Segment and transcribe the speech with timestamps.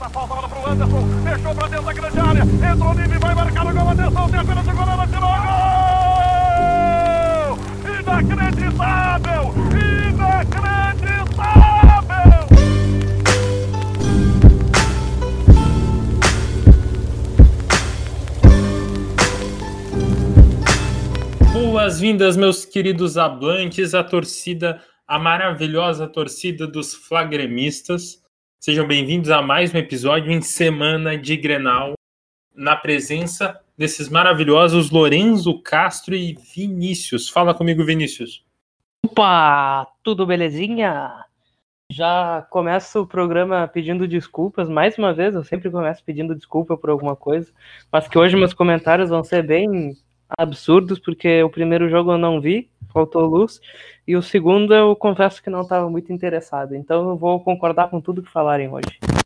[0.00, 1.04] a falta bola pro Anderson.
[1.24, 2.42] Fechou pra dentro da grande área.
[2.42, 3.88] Entrou Nive, vai marcar o gol.
[3.88, 5.58] Atenção, tem apenas o goleiro, tirou gol!
[8.00, 9.54] Inacreditável!
[10.08, 10.88] Inacreditável!
[21.52, 28.27] Boas-vindas, meus queridos hablantes, a torcida, a maravilhosa torcida dos flagremistas.
[28.60, 31.92] Sejam bem-vindos a mais um episódio em Semana de Grenal,
[32.52, 37.28] na presença desses maravilhosos Lorenzo Castro e Vinícius.
[37.28, 38.44] Fala comigo, Vinícius.
[39.06, 41.24] Opa, tudo belezinha?
[41.88, 46.90] Já começo o programa pedindo desculpas, mais uma vez, eu sempre começo pedindo desculpa por
[46.90, 47.52] alguma coisa,
[47.92, 49.96] mas que hoje meus comentários vão ser bem
[50.36, 53.60] absurdos, porque o primeiro jogo eu não vi, faltou luz,
[54.06, 56.74] e o segundo eu confesso que não estava muito interessado.
[56.74, 58.98] Então eu vou concordar com tudo que falarem hoje.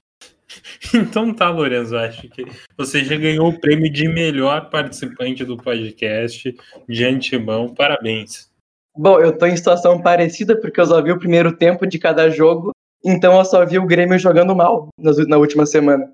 [0.95, 2.45] Então tá, Lorenzo, acho que
[2.77, 6.55] você já ganhou o prêmio de melhor participante do podcast
[6.87, 7.75] de antemão.
[7.75, 8.51] Parabéns.
[8.95, 12.29] Bom, eu tô em situação parecida porque eu só vi o primeiro tempo de cada
[12.29, 12.73] jogo,
[13.03, 16.13] então eu só vi o Grêmio jogando mal na última semana.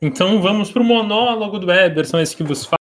[0.00, 2.76] Então vamos para o monólogo do Eberson, esse que vos fala.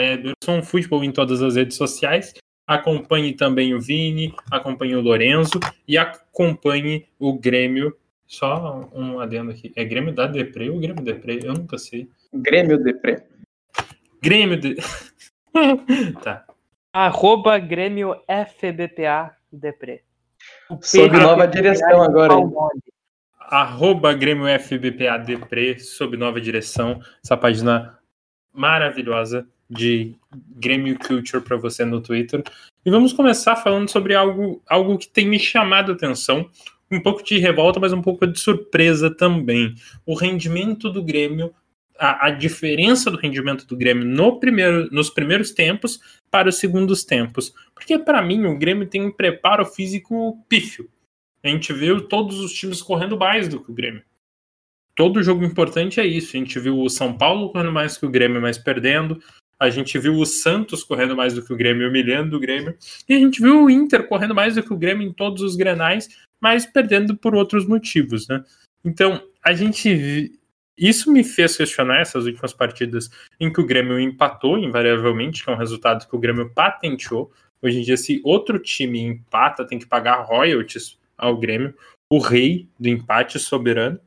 [0.00, 2.34] Eberson Futebol em todas as redes sociais.
[2.66, 7.96] Acompanhe também o Vini, acompanhe o Lorenzo e acompanhe o Grêmio.
[8.26, 9.72] Só um adendo aqui.
[9.76, 11.44] É Grêmio da Depre ou Grêmio Depre?
[11.44, 12.08] Eu nunca sei.
[12.32, 13.22] Grêmio Depre.
[14.22, 14.76] Grêmio de.
[16.22, 16.46] tá.
[16.92, 20.02] Arroba Grêmio FBPA Depre.
[20.80, 22.34] Sob nova direção agora.
[22.34, 22.50] Hein?
[23.52, 27.98] Arroba Grêmio FBPADPRE, sob nova direção, essa página
[28.50, 30.14] maravilhosa de
[30.56, 32.42] Grêmio Culture para você no Twitter.
[32.82, 36.48] E vamos começar falando sobre algo, algo que tem me chamado a atenção,
[36.90, 39.74] um pouco de revolta, mas um pouco de surpresa também.
[40.06, 41.52] O rendimento do Grêmio,
[41.98, 46.00] a, a diferença do rendimento do Grêmio no primeiro, nos primeiros tempos
[46.30, 47.52] para os segundos tempos.
[47.74, 50.88] Porque, para mim, o Grêmio tem um preparo físico pífio
[51.44, 54.02] a gente viu todos os times correndo mais do que o Grêmio.
[54.94, 56.36] Todo jogo importante é isso.
[56.36, 59.20] A gente viu o São Paulo correndo mais que o Grêmio, mas perdendo.
[59.58, 62.76] A gente viu o Santos correndo mais do que o Grêmio, humilhando o Grêmio.
[63.08, 65.56] E a gente viu o Inter correndo mais do que o Grêmio em todos os
[65.56, 66.08] grenais,
[66.40, 68.44] mas perdendo por outros motivos, né?
[68.84, 70.38] Então, a gente.
[70.76, 75.52] Isso me fez questionar essas últimas partidas em que o Grêmio empatou, invariavelmente, que é
[75.52, 77.30] um resultado que o Grêmio patenteou.
[77.60, 81.74] Hoje em dia, se outro time empata, tem que pagar royalties ao Grêmio,
[82.10, 83.98] o rei do empate soberano.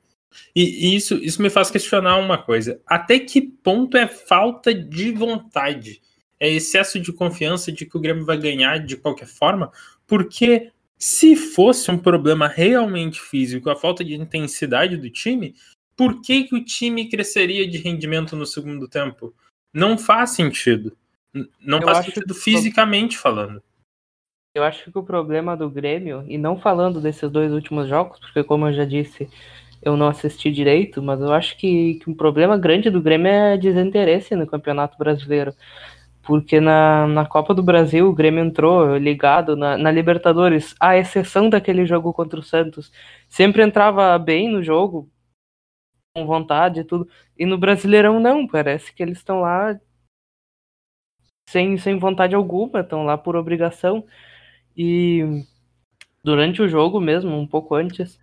[0.54, 5.12] E, e isso, isso me faz questionar uma coisa: até que ponto é falta de
[5.12, 6.02] vontade?
[6.38, 9.72] É excesso de confiança de que o Grêmio vai ganhar de qualquer forma?
[10.06, 15.56] Porque se fosse um problema realmente físico, a falta de intensidade do time,
[15.96, 19.34] por que, que o time cresceria de rendimento no segundo tempo?
[19.74, 20.96] Não faz sentido.
[21.62, 23.64] Não Eu faz sentido fisicamente falando.
[24.56, 28.42] Eu acho que o problema do Grêmio, e não falando desses dois últimos jogos, porque
[28.42, 29.30] como eu já disse,
[29.82, 33.58] eu não assisti direito, mas eu acho que, que um problema grande do Grêmio é
[33.58, 35.54] desinteresse no Campeonato Brasileiro.
[36.24, 41.50] Porque na, na Copa do Brasil o Grêmio entrou ligado, na, na Libertadores, à exceção
[41.50, 42.92] daquele jogo contra o Santos,
[43.30, 45.12] sempre entrava bem no jogo,
[46.16, 47.10] com vontade e tudo.
[47.38, 49.78] E no Brasileirão não, parece que eles estão lá
[51.50, 54.06] sem, sem vontade alguma, estão lá por obrigação.
[54.78, 55.44] E
[56.24, 58.20] durante o jogo mesmo, um pouco antes,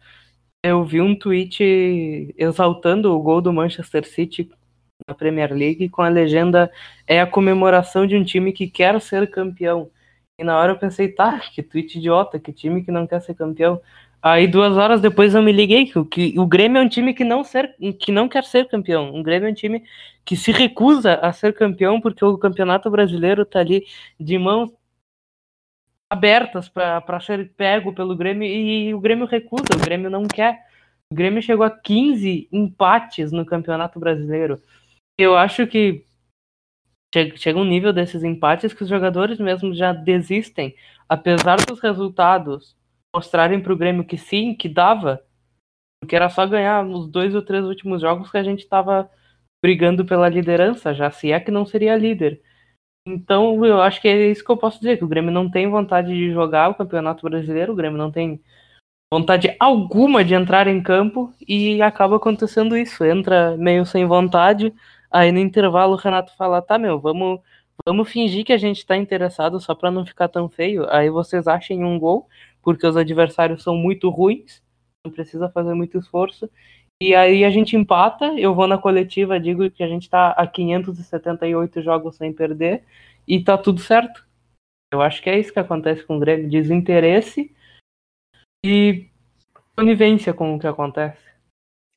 [0.62, 4.50] eu vi um tweet exaltando o gol do Manchester City
[5.06, 6.70] na Premier League com a legenda
[7.06, 9.90] é a comemoração de um time que quer ser campeão.
[10.38, 13.34] E na hora eu pensei, tá, que tweet idiota, que time que não quer ser
[13.34, 13.80] campeão.
[14.22, 17.24] Aí duas horas depois eu me liguei que, que o Grêmio é um time que
[17.24, 19.14] não, ser, que não quer ser campeão.
[19.14, 19.82] O Grêmio é um time
[20.24, 23.84] que se recusa a ser campeão porque o campeonato brasileiro tá ali
[24.18, 24.70] de mãos
[26.12, 30.66] abertas para ser pego pelo Grêmio e o Grêmio recusa, o Grêmio não quer.
[31.10, 34.60] O Grêmio chegou a 15 empates no Campeonato Brasileiro.
[35.18, 36.04] Eu acho que
[37.36, 40.74] chega um nível desses empates que os jogadores mesmo já desistem,
[41.08, 42.76] apesar dos resultados
[43.14, 45.22] mostrarem para o Grêmio que sim, que dava,
[45.98, 49.10] porque era só ganhar os dois ou três últimos jogos que a gente estava
[49.64, 52.42] brigando pela liderança, já se é que não seria líder.
[53.06, 55.68] Então, eu acho que é isso que eu posso dizer, que o Grêmio não tem
[55.68, 58.40] vontade de jogar o Campeonato Brasileiro, o Grêmio não tem
[59.12, 63.04] vontade alguma de entrar em campo e acaba acontecendo isso.
[63.04, 64.72] Entra meio sem vontade,
[65.10, 67.40] aí no intervalo o Renato fala, tá, meu, vamos,
[67.86, 70.86] vamos fingir que a gente tá interessado só para não ficar tão feio.
[70.90, 72.28] Aí vocês achem um gol,
[72.62, 74.62] porque os adversários são muito ruins,
[75.04, 76.48] não precisa fazer muito esforço.
[77.04, 80.46] E aí a gente empata, eu vou na coletiva, digo que a gente tá a
[80.46, 82.84] 578 jogos sem perder
[83.26, 84.24] e tá tudo certo.
[84.94, 87.52] Eu acho que é isso que acontece com o Grêmio, desinteresse
[88.64, 89.08] e
[89.76, 91.18] conivência com o que acontece.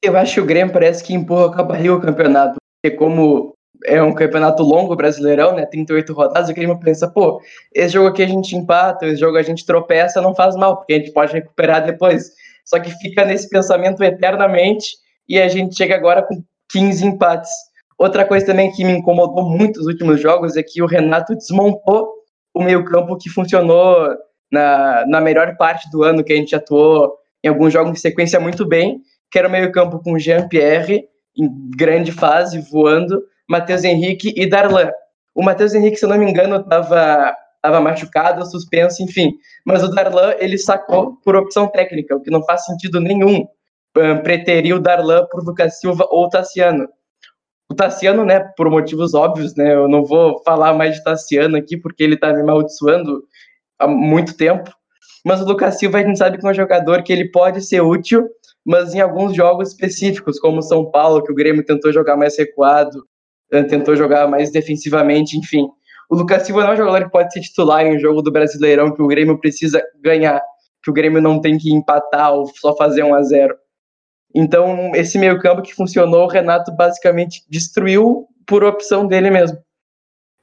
[0.04, 3.54] Eu acho que o Grêmio parece que empurra com a barriga o campeonato, porque como
[3.86, 7.40] é um campeonato longo, brasileirão, né, 38 rodadas, o Grêmio pensa, pô,
[7.72, 10.94] esse jogo aqui a gente empata, esse jogo a gente tropeça, não faz mal, porque
[10.94, 12.34] a gente pode recuperar depois.
[12.66, 14.88] Só que fica nesse pensamento eternamente
[15.30, 17.52] e a gente chega agora com 15 empates.
[17.98, 22.10] Outra coisa também que me incomodou muito nos últimos jogos é que o Renato desmontou
[22.54, 24.10] o meio-campo que funcionou
[24.52, 27.14] na, na melhor parte do ano que a gente atuou
[27.44, 29.02] em alguns jogos em sequência muito bem,
[29.32, 31.08] que era o meio-campo com Jean-Pierre
[31.38, 34.90] em grande fase, voando, Matheus Henrique e Darlan.
[35.34, 37.36] O Matheus Henrique, se eu não me engano, estava
[37.66, 39.34] tava machucado, suspenso, enfim.
[39.66, 43.48] Mas o Darlan, ele sacou por opção técnica, o que não faz sentido nenhum
[43.98, 46.88] um, preterir o Darlan por Lucas Silva ou Tassiano.
[47.68, 51.76] O Tassiano, né, por motivos óbvios, né, eu não vou falar mais de Tassiano aqui,
[51.76, 53.24] porque ele tá me amaldiçoando
[53.80, 54.70] há muito tempo,
[55.26, 57.82] mas o Lucas Silva a gente sabe que é um jogador que ele pode ser
[57.82, 58.30] útil,
[58.64, 63.04] mas em alguns jogos específicos, como São Paulo, que o Grêmio tentou jogar mais recuado,
[63.50, 65.68] tentou jogar mais defensivamente, enfim.
[66.10, 68.32] O Lucas Silva não é um jogador que pode ser titular em um jogo do
[68.32, 70.42] Brasileirão que o Grêmio precisa ganhar,
[70.84, 73.56] que o Grêmio não tem que empatar ou só fazer um a zero.
[74.34, 79.58] Então, esse meio-campo que funcionou, o Renato basicamente destruiu por opção dele mesmo.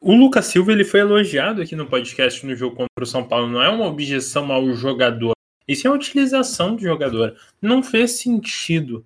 [0.00, 3.48] O Lucas Silva ele foi elogiado aqui no podcast no jogo contra o São Paulo.
[3.48, 5.32] Não é uma objeção ao jogador.
[5.68, 7.36] Isso é a utilização do jogador.
[7.60, 9.04] Não fez sentido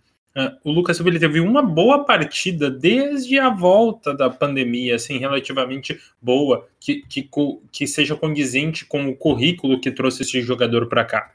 [0.63, 5.99] o Lucas Silva ele teve uma boa partida desde a volta da pandemia, assim, relativamente
[6.21, 7.29] boa, que, que,
[7.73, 11.33] que seja condizente com o currículo que trouxe esse jogador para cá.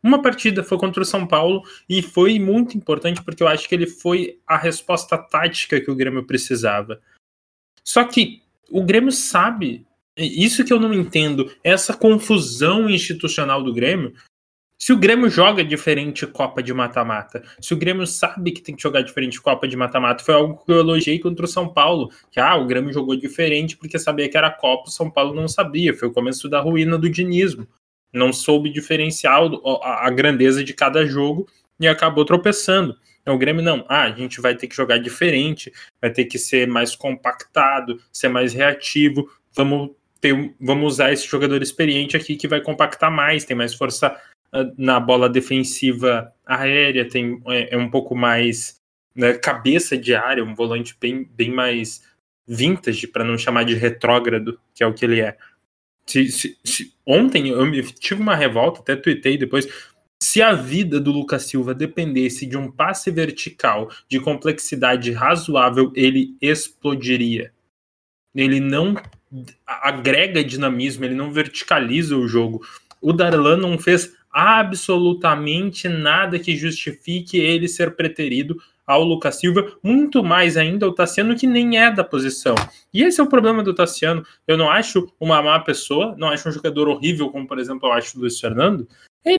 [0.00, 3.74] Uma partida foi contra o São Paulo e foi muito importante porque eu acho que
[3.74, 7.00] ele foi a resposta tática que o Grêmio precisava.
[7.82, 9.84] Só que o Grêmio sabe,
[10.16, 14.14] isso que eu não entendo, essa confusão institucional do Grêmio,
[14.86, 18.80] se o Grêmio joga diferente Copa de mata-mata, se o Grêmio sabe que tem que
[18.80, 22.38] jogar diferente Copa de mata-mata, foi algo que eu elogiei contra o São Paulo, que
[22.38, 25.92] ah, o Grêmio jogou diferente porque sabia que era Copa, o São Paulo não sabia,
[25.92, 27.66] foi o começo da ruína do dinismo.
[28.12, 29.40] Não soube diferenciar
[29.82, 31.48] a grandeza de cada jogo
[31.80, 32.96] e acabou tropeçando.
[33.22, 36.38] Então, o Grêmio não, ah, a gente vai ter que jogar diferente, vai ter que
[36.38, 39.90] ser mais compactado, ser mais reativo, vamos
[40.20, 44.16] ter, vamos usar esse jogador experiente aqui que vai compactar mais, tem mais força
[44.76, 48.80] na bola defensiva aérea, tem, é, é um pouco mais
[49.14, 52.02] né, cabeça de área, um volante bem, bem mais
[52.46, 55.36] vintage, para não chamar de retrógrado, que é o que ele é.
[56.06, 59.66] Se, se, se, ontem eu tive uma revolta, até tuitei depois.
[60.22, 66.36] Se a vida do Lucas Silva dependesse de um passe vertical de complexidade razoável, ele
[66.40, 67.52] explodiria.
[68.34, 68.94] Ele não
[69.66, 72.64] agrega dinamismo, ele não verticaliza o jogo.
[73.00, 78.54] O Darlan não fez absolutamente nada que justifique ele ser preterido
[78.86, 82.54] ao Lucas Silva, muito mais ainda o Tassiano, que nem é da posição.
[82.92, 84.22] E esse é o problema do Tassiano.
[84.46, 87.94] Eu não acho uma má pessoa, não acho um jogador horrível, como por exemplo eu
[87.94, 88.86] acho o Luiz Fernando.
[89.24, 89.38] Ele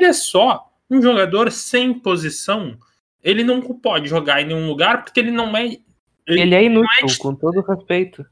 [0.00, 2.78] é só um jogador sem posição.
[3.22, 5.76] Ele não pode jogar em nenhum lugar porque ele não é.
[6.26, 7.18] Ele, ele é inútil, é...
[7.18, 8.24] com todo respeito.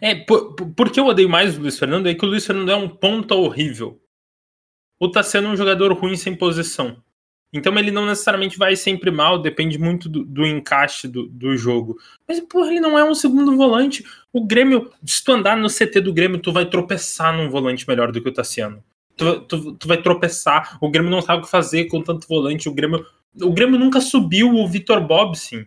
[0.00, 2.76] É, por, porque eu odeio mais o Luiz Fernando é que o Luiz Fernando é
[2.76, 4.00] um ponta horrível
[5.00, 6.98] o Tassiano é um jogador ruim sem posição.
[7.52, 11.98] Então ele não necessariamente vai sempre mal, depende muito do, do encaixe do, do, jogo.
[12.28, 14.04] Mas, porra, ele não é um segundo volante.
[14.32, 18.12] O Grêmio, se tu andar no CT do Grêmio, tu vai tropeçar num volante melhor
[18.12, 18.84] do que o Tassiano.
[19.16, 20.78] Tu, tu, tu vai tropeçar.
[20.80, 22.68] O Grêmio não sabe o que fazer com tanto volante.
[22.68, 23.04] O Grêmio,
[23.42, 25.66] o Grêmio nunca subiu o Vitor Bobsin.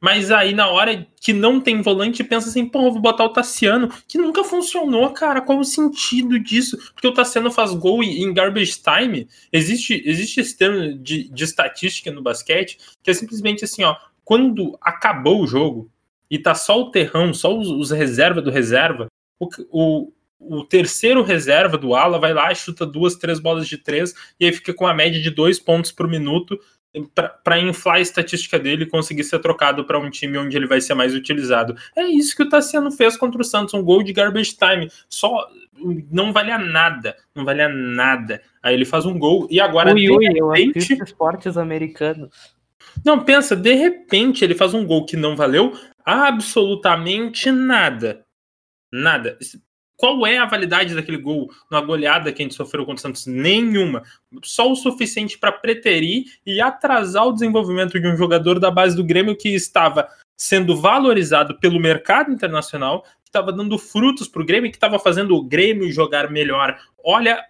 [0.00, 3.88] Mas aí, na hora que não tem volante, pensa assim, pô, vou botar o Tassiano,
[4.06, 5.40] que nunca funcionou, cara.
[5.40, 6.76] Qual o sentido disso?
[6.94, 9.28] Porque o Tassiano faz gol em garbage time.
[9.52, 14.78] Existe, existe esse termo de, de estatística no basquete, que é simplesmente assim, ó, quando
[14.80, 15.90] acabou o jogo
[16.30, 19.08] e tá só o terrão, só os, os reserva do reserva,
[19.40, 24.14] o, o, o terceiro reserva do ala vai lá, chuta duas, três bolas de três,
[24.38, 26.58] e aí fica com a média de dois pontos por minuto
[27.44, 30.80] para inflar a estatística dele e conseguir ser trocado para um time onde ele vai
[30.80, 31.76] ser mais utilizado.
[31.94, 34.90] É isso que o Tassiano fez contra o Santos, um gol de garbage time.
[35.08, 35.48] Só
[36.10, 38.42] não valia nada, não valia nada.
[38.62, 42.56] Aí ele faz um gol e agora ui, ui, repente, eu esportes americanos.
[43.04, 45.72] Não, pensa, de repente ele faz um gol que não valeu
[46.04, 48.24] absolutamente nada.
[48.90, 49.38] Nada.
[49.98, 53.26] Qual é a validade daquele gol na goleada que a gente sofreu contra o Santos?
[53.26, 54.04] Nenhuma.
[54.44, 59.02] Só o suficiente para preterir e atrasar o desenvolvimento de um jogador da base do
[59.02, 64.70] Grêmio que estava sendo valorizado pelo mercado internacional, que estava dando frutos para o Grêmio,
[64.70, 66.78] que estava fazendo o Grêmio jogar melhor.
[67.04, 67.44] Olha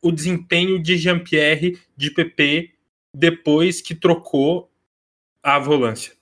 [0.00, 2.70] o desempenho de Jean-Pierre, de PP,
[3.14, 4.70] depois que trocou
[5.42, 6.14] a volância.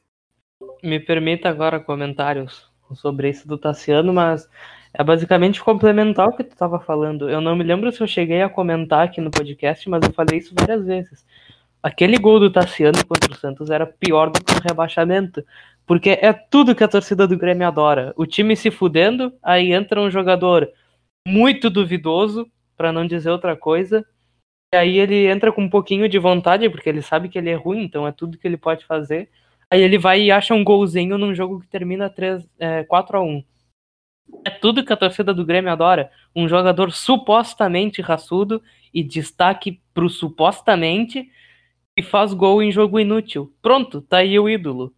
[0.83, 4.49] Me permita agora comentários sobre isso do Tassiano, mas
[4.95, 7.29] é basicamente complementar o que tu estava falando.
[7.29, 10.39] Eu não me lembro se eu cheguei a comentar aqui no podcast, mas eu falei
[10.39, 11.25] isso várias vezes.
[11.83, 15.45] Aquele gol do Tassiano contra o Santos era pior do que o rebaixamento.
[15.87, 18.13] Porque é tudo que a torcida do Grêmio adora.
[18.17, 20.69] O time se fudendo, aí entra um jogador
[21.27, 22.47] muito duvidoso,
[22.77, 24.05] para não dizer outra coisa.
[24.75, 27.55] E aí ele entra com um pouquinho de vontade, porque ele sabe que ele é
[27.55, 29.29] ruim, então é tudo que ele pode fazer.
[29.71, 33.23] Aí ele vai e acha um golzinho num jogo que termina 3, é, 4 a
[33.23, 33.43] 1
[34.45, 36.11] é tudo que a torcida do Grêmio adora.
[36.35, 38.63] Um jogador supostamente raçudo
[38.93, 41.31] e destaque pro supostamente
[41.97, 43.53] e faz gol em jogo inútil.
[43.61, 44.95] Pronto, tá aí o ídolo.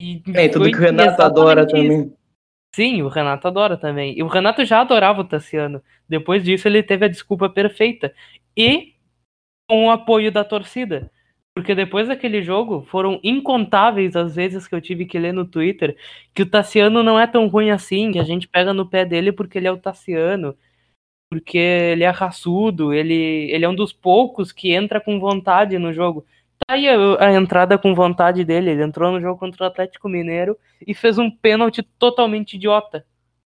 [0.00, 1.70] E é, tudo que o Renato adora isso.
[1.70, 2.12] também.
[2.74, 4.16] Sim, o Renato adora também.
[4.16, 5.82] E o Renato já adorava o Tassiano.
[6.08, 8.14] Depois disso, ele teve a desculpa perfeita.
[8.56, 8.94] E
[9.68, 11.10] com o apoio da torcida.
[11.54, 15.96] Porque depois daquele jogo, foram incontáveis as vezes que eu tive que ler no Twitter
[16.32, 19.32] que o Tassiano não é tão ruim assim, que a gente pega no pé dele
[19.32, 20.56] porque ele é o Tassiano,
[21.30, 25.92] porque ele é raçudo, ele, ele é um dos poucos que entra com vontade no
[25.92, 26.24] jogo.
[26.66, 30.08] Tá aí a, a entrada com vontade dele, ele entrou no jogo contra o Atlético
[30.08, 33.04] Mineiro e fez um pênalti totalmente idiota.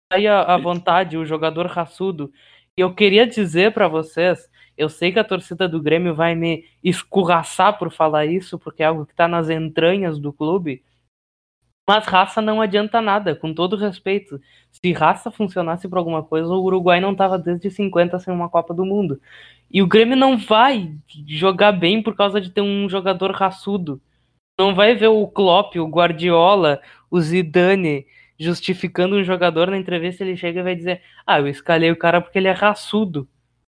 [0.08, 2.32] Tá aí a, a vontade, o jogador raçudo.
[2.76, 6.64] E eu queria dizer para vocês eu sei que a torcida do Grêmio vai me
[6.82, 10.82] escorraçar por falar isso, porque é algo que está nas entranhas do clube.
[11.88, 14.40] Mas raça não adianta nada, com todo respeito.
[14.70, 18.72] Se raça funcionasse para alguma coisa, o Uruguai não estava desde 50 sem uma Copa
[18.72, 19.20] do Mundo.
[19.70, 20.94] E o Grêmio não vai
[21.26, 24.00] jogar bem por causa de ter um jogador raçudo.
[24.58, 28.06] Não vai ver o Klopp, o Guardiola, o Zidane
[28.38, 32.20] justificando um jogador na entrevista, ele chega e vai dizer: "Ah, eu escalei o cara
[32.20, 33.28] porque ele é raçudo".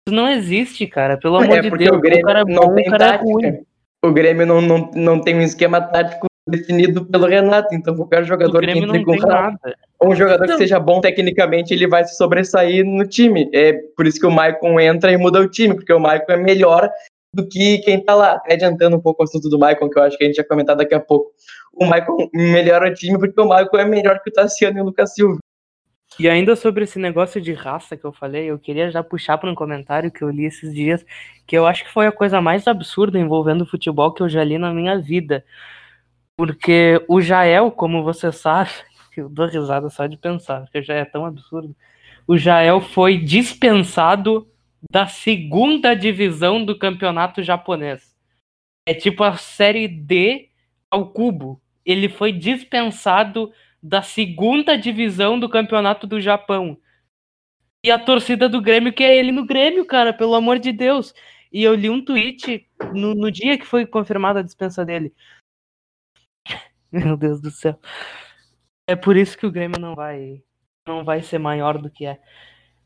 [0.09, 1.19] Isso não existe, cara.
[1.19, 1.97] Pelo amor é, de Deus.
[1.97, 3.29] O, Grêmio o cara é bom, não tem o cara é tática.
[3.29, 3.59] é ruim.
[4.05, 7.75] O Grêmio não, não, não tem um esquema tático definido pelo Renato.
[7.75, 9.59] Então, qualquer jogador que entre com nada.
[10.03, 10.55] um jogador não.
[10.55, 13.51] que seja bom tecnicamente, ele vai se sobressair no time.
[13.53, 16.37] É por isso que o Maicon entra e muda o time, porque o Maicon é
[16.37, 16.91] melhor
[17.35, 18.33] do que quem tá lá.
[18.33, 20.47] Até adiantando um pouco o assunto do Maicon, que eu acho que a gente vai
[20.47, 21.33] comentar daqui a pouco.
[21.75, 24.85] O Maicon melhora o time porque o Maicon é melhor que o Tassiano e o
[24.85, 25.39] Lucas Silva.
[26.19, 29.51] E ainda sobre esse negócio de raça que eu falei, eu queria já puxar para
[29.51, 31.07] um comentário que eu li esses dias,
[31.47, 34.59] que eu acho que foi a coisa mais absurda envolvendo futebol que eu já li
[34.59, 35.45] na minha vida.
[36.37, 38.71] Porque o Jael, como você sabe,
[39.17, 41.75] eu dou risada só de pensar, porque já é tão absurdo.
[42.27, 44.47] O Jael foi dispensado
[44.91, 48.15] da segunda divisão do campeonato japonês.
[48.87, 50.49] É tipo a série D
[50.91, 51.61] ao cubo.
[51.85, 56.77] Ele foi dispensado da segunda divisão do campeonato do Japão.
[57.85, 61.15] E a torcida do Grêmio quer ele no Grêmio, cara, pelo amor de Deus.
[61.53, 65.15] E eu li um tweet no, no dia que foi confirmada a dispensa dele.
[66.93, 67.79] Meu Deus do céu.
[68.87, 70.43] É por isso que o Grêmio não vai
[70.87, 72.19] não vai ser maior do que é.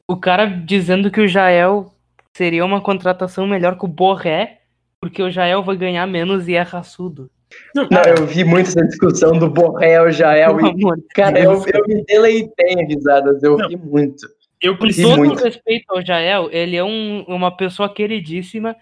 [0.08, 1.94] O cara dizendo que o Jael
[2.36, 4.62] seria uma contratação melhor que o Borré,
[5.00, 7.30] porque o Jael vai ganhar menos e é raçudo.
[7.74, 10.58] Não, eu vi muito essa discussão do Borrell, Jael.
[10.60, 10.74] E,
[11.14, 14.26] cara, eu, eu me deleitei em risadas, eu vi muito.
[14.60, 15.42] Eu com todo muito.
[15.42, 18.76] respeito ao Jael, ele é um, uma pessoa queridíssima,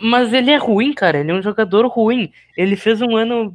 [0.00, 1.18] mas ele é ruim, cara.
[1.18, 2.32] Ele é um jogador ruim.
[2.56, 3.54] Ele fez um ano.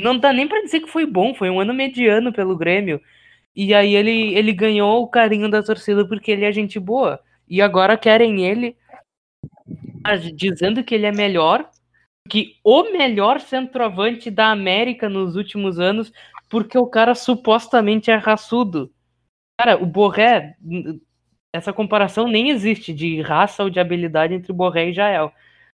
[0.00, 3.00] Não dá nem para dizer que foi bom, foi um ano mediano pelo Grêmio.
[3.54, 7.20] E aí ele, ele ganhou o carinho da torcida porque ele é gente boa.
[7.48, 8.76] E agora querem ele
[10.34, 11.68] dizendo que ele é melhor
[12.28, 16.12] que o melhor centroavante da América nos últimos anos,
[16.48, 18.92] porque o cara supostamente é raçudo.
[19.58, 20.56] Cara, o Borré,
[21.52, 25.32] essa comparação nem existe de raça ou de habilidade entre o Borré e Jael.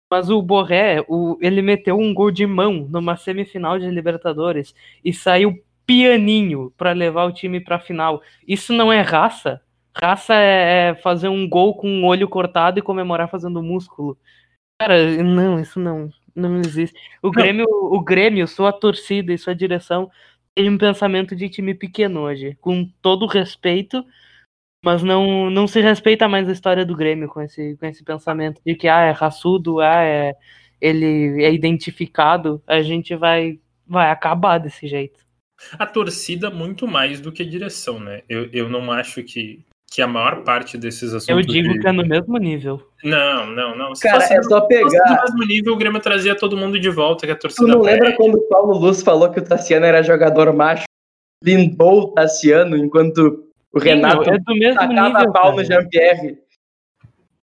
[0.09, 5.13] Mas o Borré, o, ele meteu um gol de mão numa semifinal de Libertadores e
[5.13, 8.21] saiu pianinho para levar o time para a final.
[8.47, 9.61] Isso não é raça?
[9.95, 14.17] Raça é, é fazer um gol com um olho cortado e comemorar fazendo músculo.
[14.81, 16.09] Cara, não, isso não.
[16.35, 16.97] Não existe.
[17.21, 17.31] O não.
[17.31, 20.09] Grêmio, o Grêmio, sua torcida e sua direção
[20.53, 24.05] tem um pensamento de time pequeno hoje, com todo respeito,
[24.83, 28.61] mas não, não se respeita mais a história do Grêmio com esse, com esse pensamento
[28.65, 30.33] de que ah, é raçudo, ah, é,
[30.79, 35.21] ele é identificado, a gente vai, vai acabar desse jeito.
[35.77, 38.23] A torcida muito mais do que a direção, né?
[38.27, 41.27] Eu, eu não acho que que a maior parte desses assuntos.
[41.27, 41.79] Eu digo de...
[41.79, 42.81] que é no mesmo nível.
[43.03, 43.93] Não, não, não.
[43.93, 45.15] Se Cara, fosse, é só se fosse pegar.
[45.15, 47.81] no mesmo nível, o Grêmio trazia todo mundo de volta, que a Tu torcida não
[47.81, 48.17] lembra pede.
[48.17, 50.85] quando o Paulo Luz falou que o Tassiano era jogador macho?
[51.43, 53.43] Lindou o Tassiano enquanto
[53.73, 55.33] o Sim, Renato é do mesmo tacava nível.
[55.33, 55.63] pau no.
[55.63, 56.37] Jean-Pierre.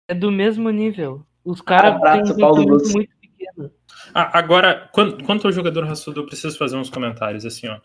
[0.08, 1.24] É do mesmo nível.
[1.44, 2.92] Os caras têm um Paulo Luz.
[2.92, 3.70] muito pequeno.
[4.12, 7.78] Ah, agora, quanto, quanto ao jogador raçudo, eu preciso fazer uns comentários, assim, ó.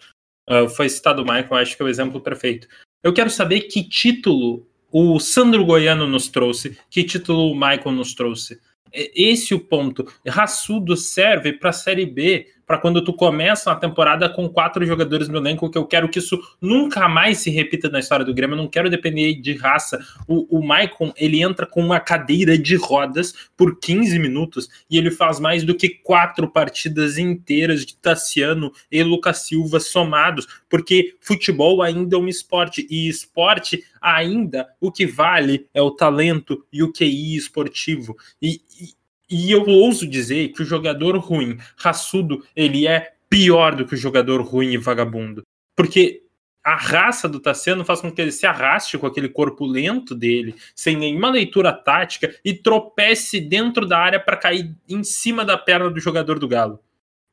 [0.50, 2.68] Ah, foi citado o Michael, acho que é o exemplo perfeito.
[3.04, 8.14] Eu quero saber que título o Sandro Goiano nos trouxe, que título o Michael nos
[8.14, 8.60] trouxe.
[8.92, 10.06] É Esse o ponto.
[10.26, 15.30] Raçudo serve para a Série B, para quando tu começa uma temporada com quatro jogadores
[15.30, 18.56] no elenco, que eu quero que isso nunca mais se repita na história do Grêmio.
[18.56, 19.98] Eu não quero depender de raça.
[20.28, 25.10] O, o Maicon, ele entra com uma cadeira de rodas por 15 minutos e ele
[25.10, 31.82] faz mais do que quatro partidas inteiras de Tassiano e Lucas Silva somados, porque futebol
[31.82, 36.92] ainda é um esporte e esporte ainda o que vale é o talento e o
[36.92, 38.18] QI esportivo.
[38.42, 38.98] E, e,
[39.30, 43.98] e eu ouso dizer que o jogador ruim, raçudo, ele é pior do que o
[43.98, 45.44] jogador ruim e vagabundo.
[45.76, 46.24] Porque
[46.64, 50.56] a raça do Tassiano faz com que ele se arraste com aquele corpo lento dele,
[50.76, 55.90] sem nenhuma leitura tática, e tropece dentro da área para cair em cima da perna
[55.90, 56.80] do jogador do Galo.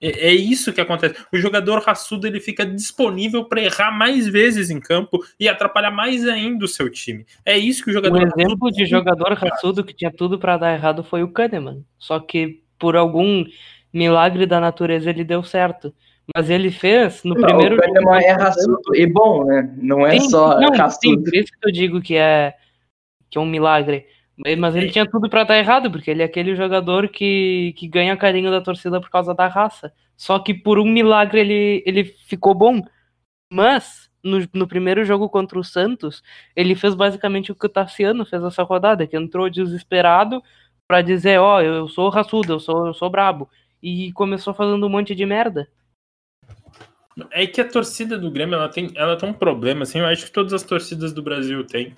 [0.04, 1.14] É, é isso que acontece.
[1.32, 6.26] O jogador raçudo ele fica disponível para errar mais vezes em campo e atrapalhar mais
[6.28, 7.24] ainda o seu time.
[7.44, 10.74] É isso que o jogador Um exemplo de jogador raçudo que tinha tudo pra dar
[10.74, 11.82] errado foi o Kahneman.
[11.98, 13.44] Só que por algum
[13.92, 15.94] milagre da natureza ele deu certo.
[16.34, 19.74] Mas ele fez no Não, primeiro o Kahneman é raçudo e bom, né?
[19.78, 21.22] Não é Sim, só não, sim, raçudo.
[21.24, 22.54] por isso que eu digo que é
[23.30, 24.06] que é um milagre.
[24.36, 24.90] Mas ele É.
[24.90, 28.60] tinha tudo pra dar errado, porque ele é aquele jogador que, que ganha carinho da
[28.60, 29.92] torcida por causa da raça.
[30.16, 32.82] Só que por um milagre ele, ele ficou bom.
[33.52, 36.22] Mas no, no primeiro jogo contra o Santos,
[36.56, 40.42] ele fez basicamente o que o Tassiano fez essa rodada, que entrou desesperado
[40.88, 43.48] pra dizer, ó, eu sou raçudo, eu sou, eu sou brabo.
[43.82, 45.68] E começou fazendo um monte de merda.
[47.30, 50.24] É que a torcida do Grêmio ela tem, ela tem um problema, assim, eu acho
[50.26, 51.96] que todas as torcidas do Brasil têm,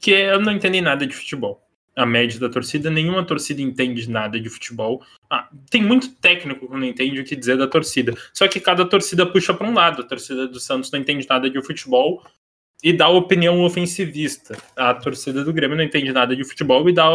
[0.00, 1.63] que eu não entendem nada de futebol.
[1.96, 5.02] A média da torcida, nenhuma torcida entende nada de futebol.
[5.30, 8.12] Ah, tem muito técnico que não entende o que dizer da torcida.
[8.32, 10.02] Só que cada torcida puxa para um lado.
[10.02, 12.22] A torcida do Santos não entende nada de futebol
[12.82, 14.58] e dá opinião ofensivista.
[14.76, 17.08] A torcida do Grêmio não entende nada de futebol e dá,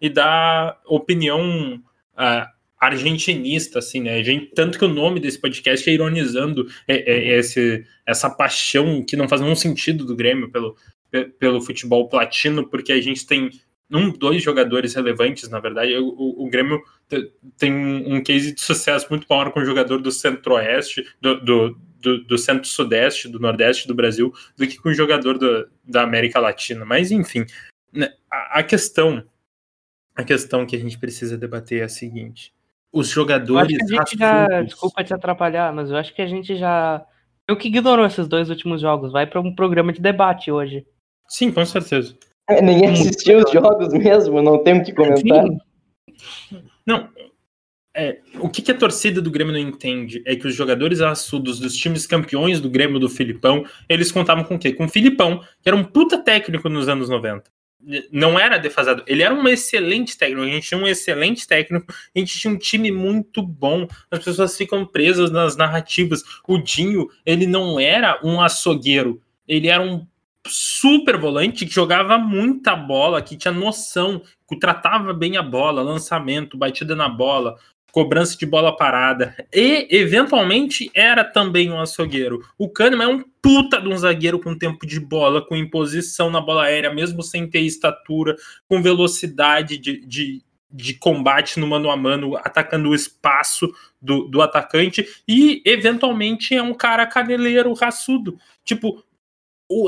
[0.00, 1.82] e dá opinião
[2.14, 4.22] ah, argentinista, assim, né?
[4.22, 9.16] Gente, tanto que o nome desse podcast é ironizando é, é, esse, essa paixão que
[9.16, 10.76] não faz nenhum sentido do Grêmio pelo,
[11.10, 13.50] pe- pelo futebol platino, porque a gente tem
[13.90, 15.94] um, dois jogadores relevantes, na verdade.
[15.96, 19.64] O, o- o Grêmio te- tem um um case de sucesso muito maior com o
[19.64, 24.88] jogador do centro-oeste, do, do, do, do centro-sudeste, do nordeste do Brasil, do que com
[24.88, 26.84] o jogador do- da América Latina.
[26.84, 27.44] Mas, enfim,
[27.92, 29.22] né, a, a questão
[30.14, 32.52] a questão que a gente precisa debater é a seguinte.
[32.90, 33.76] Os jogadores
[34.18, 34.62] já.
[34.62, 37.04] Desculpa te atrapalhar, mas eu acho que a gente já.
[37.46, 39.12] Eu que ignorou esses dois últimos jogos.
[39.12, 40.86] Vai para um programa de debate hoje.
[41.28, 42.16] Sim, com certeza.
[42.48, 45.44] É, Ninguém assistiu os jogos mesmo, não tem o que comentar.
[46.86, 47.08] Não,
[47.98, 51.58] é, o que, que a torcida do Grêmio não entende é que os jogadores raçudos
[51.58, 54.74] dos times campeões do Grêmio do Filipão, eles contavam com o quê?
[54.74, 57.50] Com o Filipão, que era um puta técnico nos anos 90.
[58.12, 60.42] Não era defasado, ele era um excelente técnico.
[60.42, 63.88] A gente tinha um excelente técnico, a gente tinha um time muito bom.
[64.10, 66.22] As pessoas ficam presas nas narrativas.
[66.46, 70.06] O Dinho, ele não era um açougueiro, ele era um
[70.48, 76.56] super volante que jogava muita bola, que tinha noção, que tratava bem a bola, lançamento,
[76.56, 77.56] batida na bola,
[77.96, 79.34] cobrança de bola parada.
[79.50, 82.42] E, eventualmente, era também um açougueiro.
[82.58, 86.38] O Kahneman é um puta de um zagueiro com tempo de bola, com imposição na
[86.38, 88.36] bola aérea, mesmo sem ter estatura,
[88.68, 94.42] com velocidade de, de, de combate no mano a mano, atacando o espaço do, do
[94.42, 95.08] atacante.
[95.26, 98.36] E, eventualmente, é um cara caneleiro, raçudo.
[98.62, 99.02] Tipo,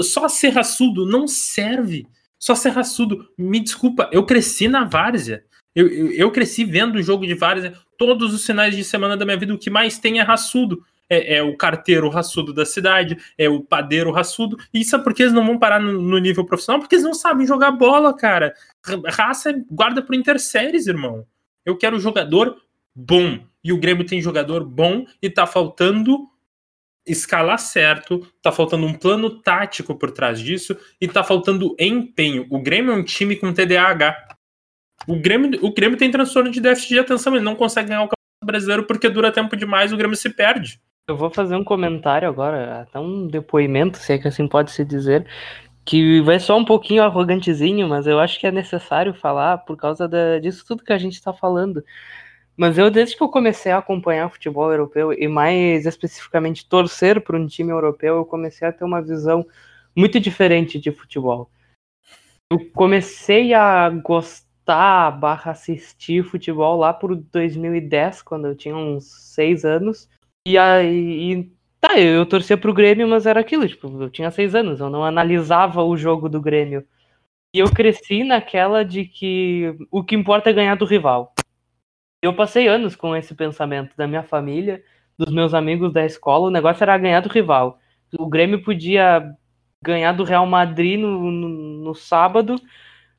[0.03, 2.07] só ser raçudo não serve.
[2.39, 3.29] Só ser raçudo.
[3.37, 5.45] Me desculpa, eu cresci na várzea.
[5.75, 7.75] Eu, eu, eu cresci vendo o jogo de várzea.
[7.97, 10.83] Todos os finais de semana da minha vida, o que mais tem é raçudo.
[11.11, 14.59] É, é o carteiro raçudo da cidade, é o padeiro raçudo.
[14.75, 16.81] E sabe por que eles não vão parar no, no nível profissional?
[16.81, 18.53] Porque eles não sabem jogar bola, cara.
[18.85, 21.25] Ra- Raça é guarda pro interséries, irmão.
[21.65, 22.57] Eu quero jogador
[22.95, 23.39] bom.
[23.65, 26.29] E o Grêmio tem jogador bom e tá faltando
[27.09, 32.47] escalar certo, tá faltando um plano tático por trás disso e tá faltando empenho.
[32.51, 34.17] O Grêmio é um time com TDAH.
[35.07, 38.09] O Grêmio, o Grêmio tem transtorno de déficit de atenção, ele não consegue ganhar o
[38.09, 40.81] Campeonato Brasileiro porque dura tempo demais, o Grêmio se perde.
[41.09, 44.85] Eu vou fazer um comentário agora, até um depoimento, se é que assim pode se
[44.85, 45.27] dizer,
[45.83, 50.07] que vai só um pouquinho arrogantezinho, mas eu acho que é necessário falar por causa
[50.07, 51.83] da, disso tudo que a gente está falando.
[52.59, 57.39] Mas eu, desde que eu comecei a acompanhar futebol europeu e mais especificamente torcer para
[57.39, 59.47] um time europeu, eu comecei a ter uma visão
[59.95, 61.49] muito diferente de futebol.
[62.51, 69.65] Eu comecei a gostar barra assistir futebol lá por 2010, quando eu tinha uns seis
[69.65, 70.09] anos.
[70.45, 71.49] E aí,
[71.81, 75.05] tá, eu torcia pro Grêmio, mas era aquilo, tipo, eu tinha seis anos, eu não
[75.05, 76.85] analisava o jogo do Grêmio.
[77.55, 81.33] E eu cresci naquela de que o que importa é ganhar do rival.
[82.23, 84.83] Eu passei anos com esse pensamento da minha família,
[85.17, 87.79] dos meus amigos da escola, o negócio era ganhar do rival.
[88.19, 89.35] O Grêmio podia
[89.83, 92.57] ganhar do Real Madrid no, no, no sábado,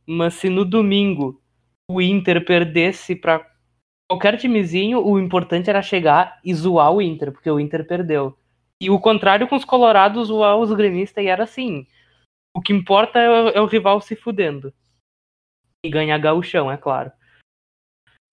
[0.05, 1.41] mas se no domingo
[1.89, 3.45] o Inter perdesse para
[4.09, 8.37] qualquer timezinho, o importante era chegar e zoar o Inter, porque o Inter perdeu.
[8.81, 11.85] E o contrário com os colorados, zoar os gremistas, e era assim.
[12.55, 14.73] O que importa é o, é o rival se fudendo.
[15.85, 17.11] E ganhar gauchão, é claro.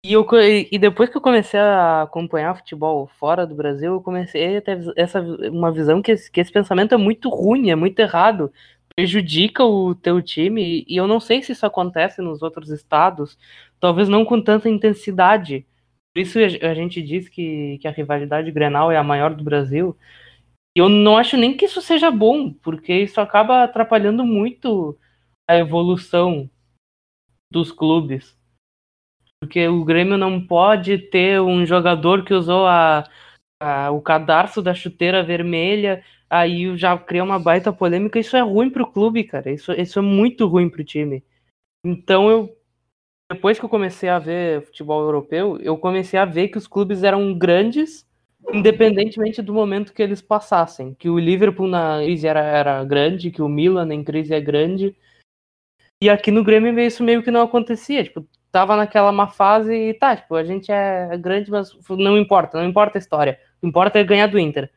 [0.06, 0.24] E, eu,
[0.70, 4.78] e depois que eu comecei a acompanhar futebol fora do Brasil, eu comecei a ter
[4.96, 8.52] essa, uma visão que esse, que esse pensamento é muito ruim, é muito errado,
[8.94, 13.36] prejudica o teu time, e eu não sei se isso acontece nos outros estados,
[13.80, 15.66] talvez não com tanta intensidade.
[16.14, 19.98] Por isso a gente diz que, que a rivalidade Grenal é a maior do Brasil.
[20.76, 24.96] E eu não acho nem que isso seja bom, porque isso acaba atrapalhando muito
[25.48, 26.48] a evolução
[27.50, 28.35] dos clubes.
[29.40, 33.04] Porque o Grêmio não pode ter um jogador que usou a,
[33.60, 38.18] a, o cadarço da chuteira vermelha, aí já cria uma baita polêmica.
[38.18, 39.50] Isso é ruim pro clube, cara.
[39.50, 41.22] Isso, isso é muito ruim pro time.
[41.84, 42.56] Então eu.
[43.30, 47.02] Depois que eu comecei a ver futebol europeu, eu comecei a ver que os clubes
[47.02, 48.06] eram grandes,
[48.52, 50.94] independentemente do momento que eles passassem.
[50.94, 54.96] Que o Liverpool na crise era, era grande, que o Milan em crise é grande.
[56.00, 58.04] E aqui no Grêmio isso meio que não acontecia.
[58.04, 58.24] Tipo,
[58.56, 62.66] tava naquela má fase e tá, tipo, a gente é grande, mas não importa, não
[62.66, 63.38] importa a história.
[63.58, 64.72] O que importa é ganhar do Inter.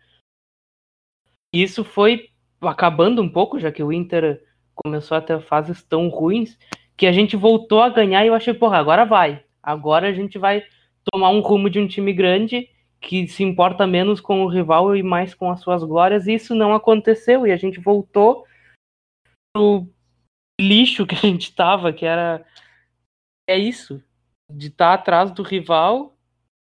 [1.56, 2.28] Isso foi
[2.60, 4.44] acabando um pouco, já que o Inter
[4.76, 6.60] começou a ter fases tão ruins,
[6.98, 9.46] que a gente voltou a ganhar e eu achei, porra, agora vai.
[9.64, 10.62] Agora a gente vai
[11.10, 12.68] tomar um rumo de um time grande
[13.00, 16.54] que se importa menos com o rival e mais com as suas glórias, e isso
[16.54, 18.46] não aconteceu, e a gente voltou
[19.56, 19.88] pro
[20.60, 22.46] lixo que a gente tava, que era
[23.50, 24.02] é isso.
[24.50, 26.16] De estar tá atrás do rival,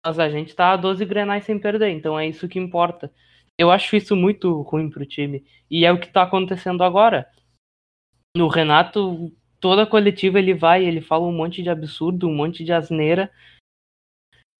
[0.04, 3.14] mas a gente tá a 12 grenais sem perder, então é isso que importa.
[3.58, 5.46] Eu acho isso muito ruim pro time.
[5.70, 7.28] E é o que tá acontecendo agora.
[8.36, 12.74] No Renato, toda coletiva ele vai, ele fala um monte de absurdo, um monte de
[12.74, 13.32] asneira.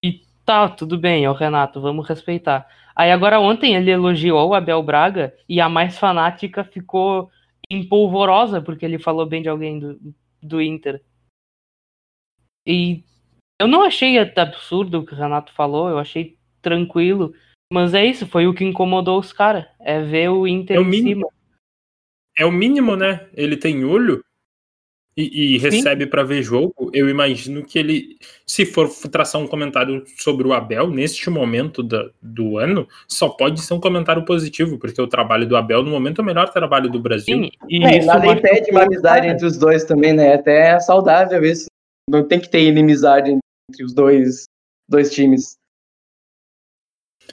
[0.04, 2.68] E tá, tudo bem, é o Renato, vamos respeitar.
[2.94, 7.30] Aí agora ontem ele elogiou o Abel Braga e a mais fanática ficou
[7.70, 11.02] empolvorosa porque ele falou bem de alguém do, do Inter.
[12.66, 13.02] E
[13.60, 17.34] eu não achei absurdo o que o Renato falou, eu achei tranquilo.
[17.72, 19.64] Mas é isso, foi o que incomodou os caras.
[19.80, 21.28] É ver o Inter é o em mínimo, cima.
[22.38, 23.26] É o mínimo, né?
[23.34, 24.22] Ele tem olho
[25.16, 26.90] e, e recebe para ver jogo.
[26.92, 32.10] Eu imagino que ele, se for traçar um comentário sobre o Abel neste momento da,
[32.20, 36.20] do ano, só pode ser um comentário positivo, porque o trabalho do Abel no momento
[36.20, 37.44] é o melhor trabalho do Brasil.
[37.44, 40.34] Sim, e é, isso nada impede uma amizade entre os dois também, né?
[40.34, 41.71] Até é saudável isso
[42.08, 44.44] não tem que ter inimizade entre os dois,
[44.88, 45.56] dois times.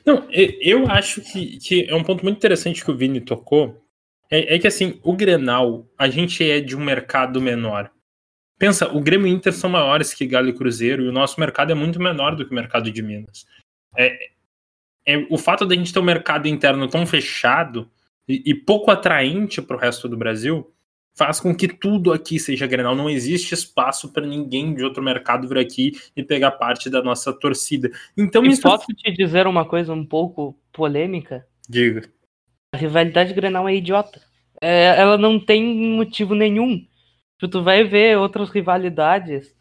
[0.05, 3.84] Não, eu acho que, que é um ponto muito interessante que o Vini tocou.
[4.29, 7.91] É, é, que assim, o Grenal, a gente é de um mercado menor.
[8.60, 11.71] Pensa, o Grêmio e Inter são maiores que Galo e Cruzeiro, e o nosso mercado
[11.71, 13.45] é muito menor do que o mercado de Minas.
[13.97, 14.29] É,
[15.05, 17.89] é o fato da gente ter um mercado interno tão fechado
[18.27, 20.71] e, e pouco atraente para o resto do Brasil
[21.19, 22.95] faz com que tudo aqui seja Grenal.
[22.95, 27.34] Não existe espaço para ninguém de outro mercado vir aqui e pegar parte da nossa
[27.34, 27.91] torcida.
[28.17, 28.62] Então, e isso...
[28.62, 31.45] posso te dizer uma coisa um pouco polêmica?
[31.67, 32.10] Diga.
[32.73, 34.21] A rivalidade Grenal é idiota.
[34.62, 36.88] É, ela não tem motivo nenhum.
[37.38, 39.53] Tu vai ver outras rivalidades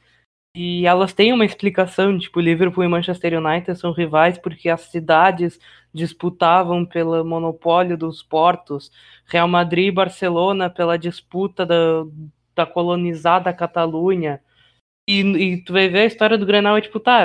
[0.57, 5.59] e elas têm uma explicação, tipo, Liverpool e Manchester United são rivais porque as cidades
[5.92, 8.90] disputavam pelo monopólio dos portos,
[9.27, 12.05] Real Madrid e Barcelona pela disputa da,
[12.55, 14.40] da colonizada Catalunha.
[15.09, 17.24] E, e, tu vai ver a história do Grenal é tipo, tá,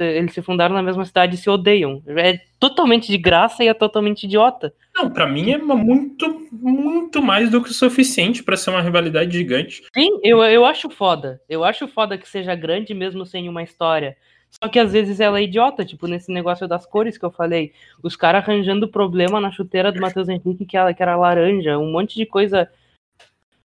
[0.00, 2.02] eles se fundaram na mesma cidade e se odeiam.
[2.08, 4.74] É totalmente de graça e é totalmente idiota.
[4.96, 9.38] Não, para mim é muito, muito mais do que o suficiente para ser uma rivalidade
[9.38, 9.84] gigante.
[9.94, 11.40] Sim, eu, eu acho foda.
[11.48, 14.16] Eu acho foda que seja grande mesmo sem uma história.
[14.50, 17.72] Só que às vezes ela é idiota, tipo nesse negócio das cores que eu falei.
[18.02, 21.90] Os caras arranjando problema na chuteira do Matheus Henrique que, ela, que era laranja, um
[21.90, 22.70] monte de coisa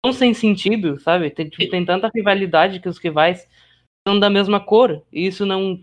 [0.02, 1.30] tão sem sentido, sabe?
[1.30, 3.48] Tem, tipo, tem tanta rivalidade que os rivais
[4.06, 5.02] são da mesma cor.
[5.12, 5.80] E isso não.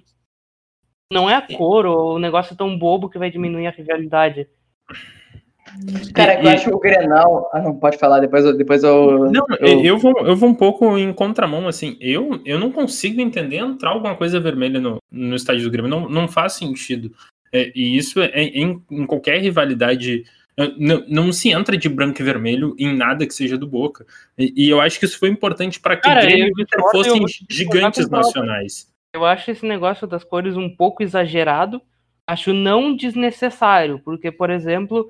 [1.12, 4.48] Não é a cor ou o negócio tão bobo que vai diminuir a rivalidade.
[6.14, 7.50] Cara, eu acho que o Grenal.
[7.54, 8.56] Ah, não, pode falar, depois eu.
[8.56, 9.84] Depois eu, não, eu...
[9.84, 11.98] eu, vou, eu vou um pouco em contramão, assim.
[12.00, 15.90] Eu, eu não consigo entender entrar alguma coisa vermelha no, no estádio do Grêmio.
[15.90, 17.12] Não, não faz sentido.
[17.52, 20.24] É, e isso é, é em, em qualquer rivalidade.
[20.56, 24.06] É, não, não, se entra de branco e vermelho em nada que seja do Boca.
[24.38, 26.54] E, e eu acho que isso foi importante para que Cara, Grêmio
[26.92, 28.88] fossem gigantes nacionais.
[29.14, 31.82] Eu acho esse negócio das cores um pouco exagerado.
[32.26, 35.10] Acho não desnecessário, porque, por exemplo,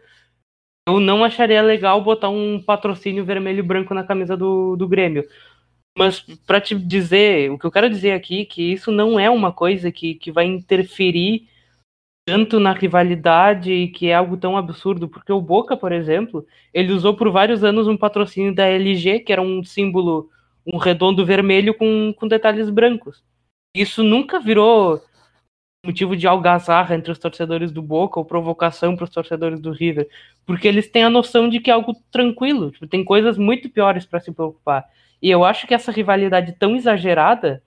[0.88, 5.26] eu não acharia legal botar um patrocínio vermelho e branco na camisa do, do Grêmio.
[5.98, 9.30] Mas para te dizer, o que eu quero dizer aqui é que isso não é
[9.30, 11.48] uma coisa que, que vai interferir
[12.26, 16.94] tanto na rivalidade e que é algo tão absurdo, porque o Boca, por exemplo, ele
[16.94, 20.30] usou por vários anos um patrocínio da LG, que era um símbolo,
[20.66, 23.24] um redondo vermelho com, com detalhes brancos.
[23.76, 25.02] Isso nunca virou
[25.86, 30.08] motivo de algazarra entre os torcedores do Boca ou provocação para os torcedores do River,
[30.46, 34.06] porque eles têm a noção de que é algo tranquilo, tipo, tem coisas muito piores
[34.06, 34.86] para se preocupar.
[35.22, 37.62] E eu acho que essa rivalidade tão exagerada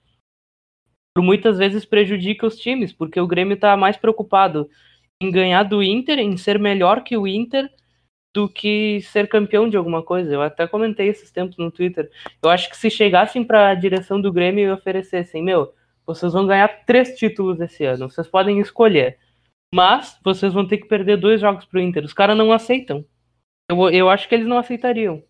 [1.18, 4.68] muitas vezes prejudica os times, porque o Grêmio está mais preocupado
[5.20, 7.70] em ganhar do Inter, em ser melhor que o Inter,
[8.34, 10.34] do que ser campeão de alguma coisa.
[10.34, 12.10] Eu até comentei esses tempos no Twitter.
[12.42, 15.72] Eu acho que se chegassem para a direção do Grêmio e oferecessem, meu,
[16.06, 18.08] vocês vão ganhar três títulos esse ano.
[18.08, 19.18] Vocês podem escolher.
[19.74, 22.04] Mas vocês vão ter que perder dois jogos pro Inter.
[22.04, 23.04] Os caras não aceitam.
[23.68, 25.22] Eu, eu acho que eles não aceitariam.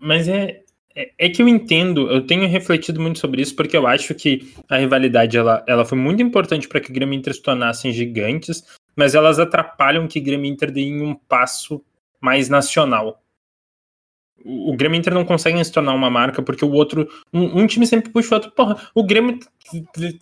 [0.00, 0.62] Mas é,
[0.94, 4.52] é, é, que eu entendo, eu tenho refletido muito sobre isso, porque eu acho que
[4.68, 8.64] a rivalidade ela, ela foi muito importante para que o Grêmio Inter se tornassem gigantes,
[8.96, 11.82] mas elas atrapalham que o Grêmio Inter dê um passo
[12.20, 13.19] mais nacional
[14.44, 17.08] o Grêmio Inter não consegue se tornar uma marca porque o outro.
[17.32, 18.50] Um, um, time sempre puxa o outro.
[18.52, 19.38] Porra, o Grêmio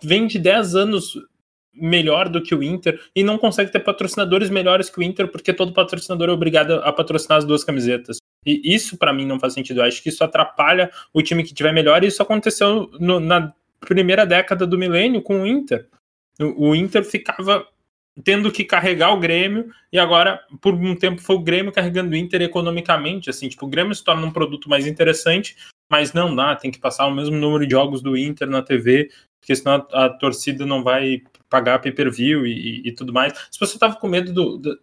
[0.02, 1.14] vem de 10 anos
[1.72, 5.52] melhor do que o Inter e não consegue ter patrocinadores melhores que o Inter porque
[5.52, 8.18] todo patrocinador é obrigado a patrocinar as duas camisetas.
[8.44, 9.81] E isso para mim não faz sentido.
[9.81, 13.52] Eu acho que isso atrapalha o time que tiver melhor e isso aconteceu no, na
[13.81, 15.87] primeira década do milênio com o Inter.
[16.40, 17.66] O, o Inter ficava
[18.24, 22.16] tendo que carregar o Grêmio e agora por um tempo foi o Grêmio carregando o
[22.16, 25.57] Inter economicamente, assim, tipo, o Grêmio se torna um produto mais interessante,
[25.90, 29.11] mas não dá, tem que passar o mesmo número de jogos do Inter na TV,
[29.40, 33.33] porque senão a, a torcida não vai pagar pay-per-view e, e, e, tudo mais.
[33.50, 34.78] Se você tava com medo do, do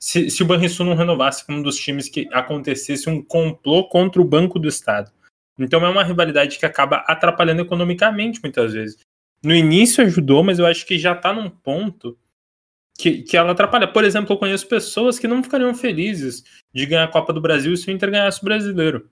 [0.00, 4.20] se, se o Banrisul não renovasse como um dos times que acontecesse um complô contra
[4.20, 5.10] o Banco do Estado.
[5.58, 8.98] Então é uma rivalidade que acaba atrapalhando economicamente muitas vezes.
[9.42, 12.16] No início ajudou, mas eu acho que já está num ponto
[12.98, 13.86] que, que ela atrapalha.
[13.86, 16.42] Por exemplo, eu conheço pessoas que não ficariam felizes
[16.74, 19.08] de ganhar a Copa do Brasil se o Inter ganhasse o brasileiro.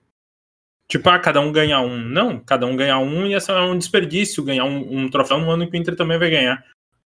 [0.89, 1.97] Tipo, ah, cada um ganhar um.
[1.97, 5.51] Não, cada um ganhar um e essa é um desperdício ganhar um, um, troféu no
[5.51, 6.65] ano que o Inter também vai ganhar.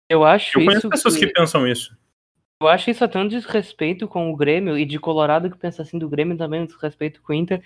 [0.09, 1.27] Eu acho Eu conheço pessoas que...
[1.27, 1.97] que pensam isso.
[2.61, 5.99] Eu acho isso até um desrespeito com o Grêmio e de Colorado que pensa assim
[5.99, 7.63] do Grêmio também um desrespeito com o Inter,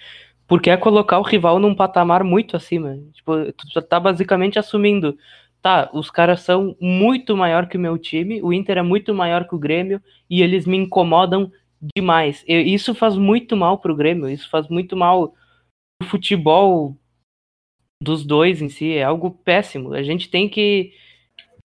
[0.47, 2.99] porque é colocar o rival num patamar muito acima.
[3.13, 5.17] Tipo, tu tá basicamente assumindo
[5.63, 9.47] tá, os caras são muito maior que o meu time, o Inter é muito maior
[9.47, 11.51] que o Grêmio e eles me incomodam
[11.97, 12.45] demais.
[12.47, 15.35] Eu, isso faz muito mal pro Grêmio, isso faz muito mal
[16.01, 16.97] pro futebol
[18.03, 19.93] dos dois em si, é algo péssimo.
[19.93, 20.93] A gente tem que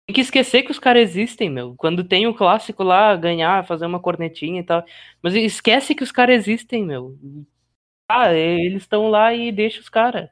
[0.08, 1.76] tem que esquecer que os caras existem, meu.
[1.78, 4.84] Quando tem o clássico lá, ganhar, fazer uma cornetinha e tal.
[5.22, 7.18] Mas esquece que os caras existem, meu.
[8.10, 10.30] Ah, eles estão lá e deixa os caras.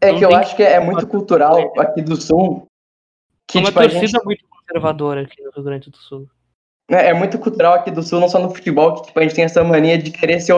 [0.00, 2.66] É que eu acho que é muito cultural aqui do Sul
[3.54, 4.24] que, uma tipo, torcida gente...
[4.24, 6.28] muito conservadora aqui no Rio Grande do Sul.
[6.90, 9.34] É, é, muito cultural aqui do Sul, não só no futebol, que tipo, a gente
[9.34, 10.54] tem essa mania de querer ser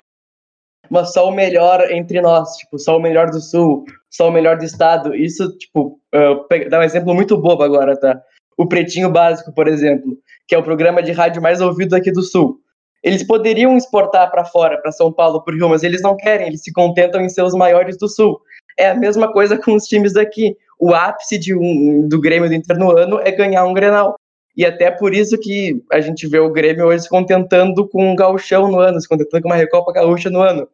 [0.89, 4.57] mas só o melhor entre nós, tipo, só o melhor do Sul, só o melhor
[4.57, 5.13] do Estado.
[5.13, 8.19] Isso, tipo, uh, dá um exemplo muito bobo agora, tá?
[8.57, 12.23] O Pretinho Básico, por exemplo, que é o programa de rádio mais ouvido aqui do
[12.23, 12.59] Sul.
[13.03, 16.63] Eles poderiam exportar para fora, para São Paulo, por Rio, mas eles não querem, eles
[16.63, 18.39] se contentam em ser os maiores do Sul.
[18.77, 22.55] É a mesma coisa com os times daqui o ápice de um, do Grêmio do
[22.55, 24.15] Inter no ano é ganhar um Grenal.
[24.55, 28.15] E até por isso que a gente vê o Grêmio hoje se contentando com um
[28.15, 30.67] gauchão no ano, se contentando com uma Recopa Gaúcha no ano.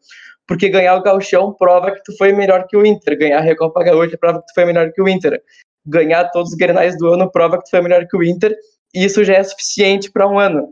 [0.48, 3.18] Porque ganhar o gauchão prova que tu foi melhor que o Inter.
[3.18, 5.42] Ganhar a Recopa Gaúcha prova que tu foi melhor que o Inter.
[5.86, 8.56] Ganhar todos os Grenais do ano prova que tu foi melhor que o Inter.
[8.94, 10.72] E isso já é suficiente para um ano.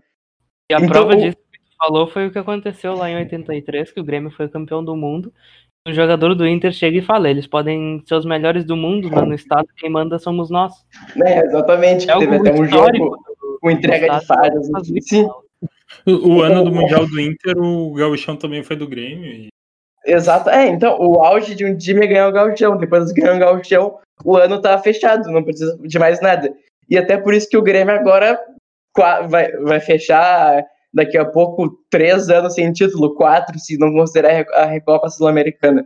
[0.70, 3.92] E a então, prova disso que tu falou foi o que aconteceu lá em 83,
[3.92, 5.34] que o Grêmio foi campeão do mundo
[5.88, 9.28] o jogador do Inter chega e fala, eles podem ser os melhores do mundo, mas
[9.28, 10.74] no estado quem manda somos nós.
[11.24, 13.18] É, exatamente, é teve até um jogo
[13.60, 14.70] com entrega de falhas.
[15.02, 15.28] Sim.
[16.06, 19.26] O, o ano do Mundial do Inter, o Gauchão também foi do Grêmio.
[19.26, 19.50] E...
[20.06, 20.50] Exato.
[20.50, 22.78] É, então, o auge de um time é ganhar o gauchão.
[22.78, 26.54] Depois de ganhar o gauchão, o ano tá fechado, não precisa de mais nada.
[26.90, 28.40] E até por isso que o Grêmio agora
[29.30, 34.66] vai, vai fechar daqui a pouco três anos sem título, quatro, se não considerar a
[34.66, 35.86] Recopa Sul-Americana.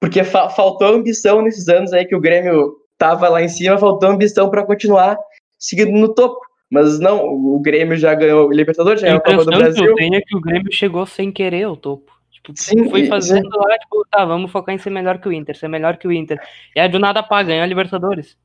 [0.00, 4.08] Porque fa faltou ambição nesses anos aí que o Grêmio tava lá em cima, faltou
[4.08, 5.18] ambição para continuar
[5.58, 6.40] seguindo no topo.
[6.70, 9.84] Mas não, o Grêmio já ganhou o Libertadores, já ganhou a Copa do Brasil.
[9.84, 12.12] Que eu tenho é que o Grêmio chegou sem querer ao topo.
[12.30, 15.32] Tipo, Sim, foi fazendo e, lá, tipo, tá, vamos focar em ser melhor que o
[15.32, 16.40] Inter, ser melhor que o Inter.
[16.74, 18.38] E aí do nada pá, ganhou a Libertadores.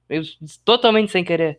[0.65, 1.57] Totalmente sem querer.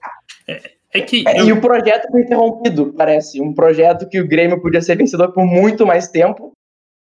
[0.49, 1.49] É, é que é, eu...
[1.49, 3.41] E o projeto foi interrompido, parece.
[3.41, 6.53] Um projeto que o Grêmio podia ser vencedor por muito mais tempo.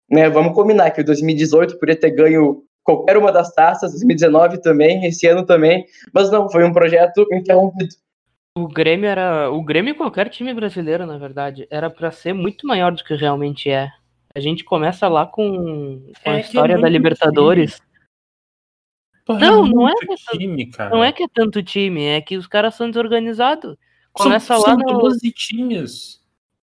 [0.09, 0.29] Né?
[0.29, 5.25] Vamos combinar que o 2018 podia ter ganho qualquer uma das taças, 2019 também, esse
[5.25, 7.95] ano também, mas não, foi um projeto interrompido.
[8.55, 9.49] O Grêmio era.
[9.49, 13.15] O Grêmio e qualquer time brasileiro, na verdade, era para ser muito maior do que
[13.15, 13.89] realmente é.
[14.35, 17.79] A gente começa lá com, com é a é história é da Libertadores.
[19.25, 22.21] Porra, não, é não é, que time, é, não é que é tanto time, é
[22.21, 23.77] que os caras são desorganizados.
[24.11, 24.99] Começa são, lá são no...
[24.99, 26.23] 12 times.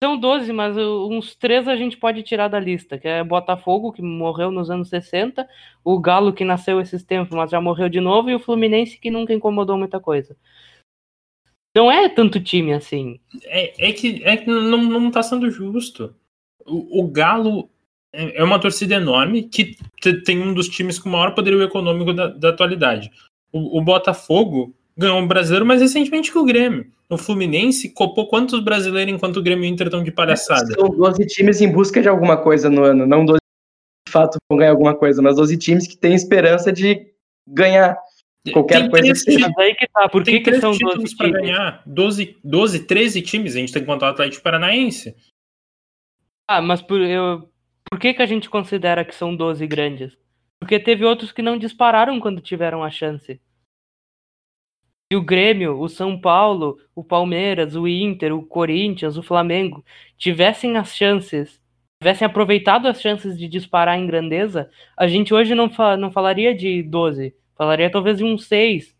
[0.03, 4.01] São 12, mas uns três a gente pode tirar da lista, que é Botafogo, que
[4.01, 5.47] morreu nos anos 60,
[5.83, 9.09] o Galo, que nasceu esses tempos, mas já morreu de novo, e o Fluminense, que
[9.09, 10.37] nunca incomodou muita coisa.
[11.75, 13.19] Não é tanto time assim.
[13.45, 16.15] É, é que, é que não, não tá sendo justo
[16.65, 17.69] o, o Galo
[18.15, 19.75] é, é uma torcida enorme que
[20.23, 23.11] tem um dos times com o maior poderio econômico da, da atualidade.
[23.51, 26.87] O, o, Botafogo ganhou um brasileiro mais recentemente que o Grêmio.
[27.09, 30.73] O Fluminense copou quantos brasileiros enquanto o Grêmio e o Inter estão de palhaçada?
[30.73, 33.39] São 12 times em busca de alguma coisa no ano, não 12
[34.07, 37.07] de fato vão ganhar alguma coisa, mas 12 times que têm esperança de
[37.47, 37.97] ganhar
[38.51, 41.83] qualquer tem coisa que Mas aí que tá, por que, que são 12 para ganhar?
[41.85, 45.15] 12, 12, 13 times, a gente tem que contar o Atlético Paranaense.
[46.47, 47.49] Ah, mas por, eu,
[47.95, 50.17] por que, que a gente considera que são 12 grandes?
[50.59, 53.39] Porque teve outros que não dispararam quando tiveram a chance.
[55.09, 59.81] E o Grêmio, o São Paulo, o Palmeiras, o Inter, o Corinthians, o Flamengo
[60.17, 61.61] tivessem as chances,
[62.03, 66.53] tivessem aproveitado as chances de disparar em grandeza, a gente hoje não, fa não falaria
[66.53, 68.93] de 12, falaria talvez de um 6,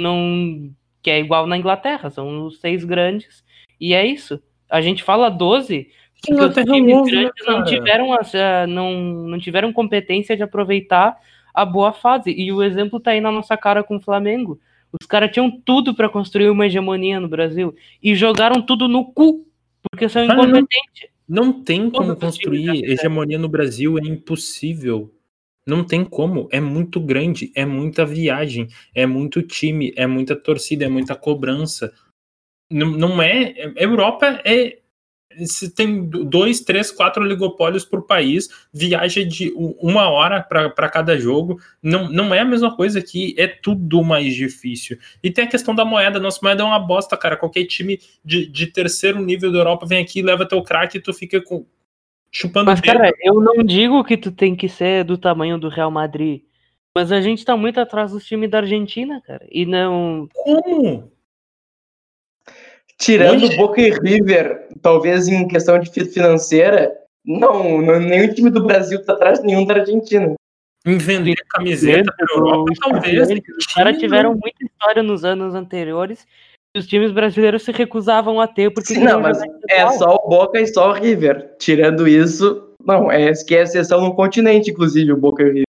[0.00, 3.44] não, que é igual na Inglaterra, são os seis grandes,
[3.78, 4.42] e é isso.
[4.66, 5.90] A gente fala 12
[6.26, 11.16] porque os times grandes não tiveram, uh, não, não tiveram competência de aproveitar
[11.54, 12.30] a boa fase.
[12.30, 14.60] E o exemplo tá aí na nossa cara com o Flamengo.
[15.00, 19.46] Os caras tinham tudo para construir uma hegemonia no Brasil e jogaram tudo no cu,
[19.90, 21.08] porque são incompetentes.
[21.28, 25.14] Não, não tem como construir hegemonia no Brasil, é impossível.
[25.66, 30.86] Não tem como, é muito grande, é muita viagem, é muito time, é muita torcida,
[30.86, 31.92] é muita cobrança.
[32.68, 33.54] Não, não é.
[33.76, 34.79] Europa é,
[35.44, 41.60] se tem dois, três, quatro oligopólios por país, viaja de uma hora para cada jogo.
[41.82, 44.98] Não, não é a mesma coisa que é tudo mais difícil.
[45.22, 46.18] E tem a questão da moeda.
[46.18, 47.36] Nossa moeda é uma bosta, cara.
[47.36, 51.12] Qualquer time de, de terceiro nível da Europa vem aqui, leva teu craque e tu
[51.12, 51.64] fica com,
[52.30, 55.90] chupando Mas, cara, eu não digo que tu tem que ser do tamanho do Real
[55.90, 56.42] Madrid.
[56.94, 59.46] Mas a gente tá muito atrás dos times da Argentina, cara.
[59.50, 60.28] E não.
[60.32, 61.12] Como?
[63.00, 63.56] Tirando Hoje...
[63.56, 66.92] Boca e River, talvez em questão de financeira,
[67.24, 70.34] não, não nenhum time do Brasil tá atrás de nenhum da Argentina.
[70.86, 73.28] Em vender camiseta para Europa, talvez.
[73.58, 76.26] Os caras tiveram muita história nos anos anteriores
[76.74, 79.38] e os times brasileiros se recusavam a ter porque Sim, não, mas
[79.68, 81.54] é só o Boca e só o River.
[81.58, 85.64] Tirando isso, não, é que é exceção no continente, inclusive, o Boca e o River.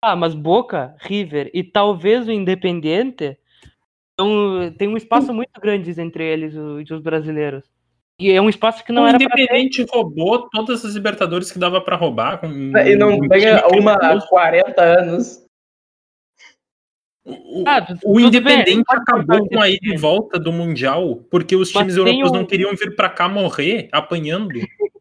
[0.00, 3.36] Ah, mas Boca, River e talvez o Independiente
[4.18, 7.64] então, tem um espaço muito grande entre eles e os brasileiros.
[8.18, 11.80] E é um espaço que não o era Independente roubou todas as Libertadores que dava
[11.80, 12.38] para roubar.
[12.38, 15.44] Com, e não ganha uma há 40 anos.
[17.24, 21.72] O, ah, o Independente bem, acabou com a ida e volta do Mundial porque os
[21.72, 22.34] times europeus um...
[22.34, 24.54] não queriam vir para cá morrer apanhando.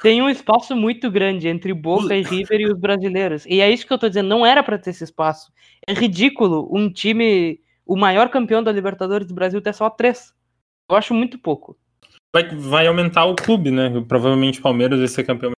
[0.00, 3.44] tem um espaço muito grande entre Boca e River e os brasileiros.
[3.46, 5.52] E é isso que eu tô dizendo, não era para ter esse espaço.
[5.86, 10.32] É ridículo um time o maior campeão da Libertadores do Brasil ter só três.
[10.88, 11.76] Eu acho muito pouco.
[12.34, 13.88] Vai, vai aumentar o clube, né?
[14.08, 15.52] Provavelmente o Palmeiras vai ser campeão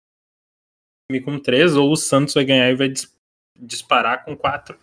[1.25, 3.17] com três, ou o Santos vai ganhar e vai dis
[3.59, 4.79] disparar com quatro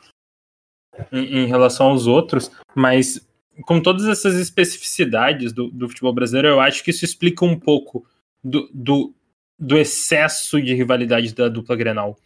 [1.11, 2.49] em, em, relação aos outros.
[2.73, 3.23] Mas
[3.67, 8.03] com todas essas especificidades do, do futebol brasileiro, eu acho que isso explica um pouco
[8.43, 9.13] do, do,
[9.59, 12.17] do excesso de rivalidade da dupla Grenal.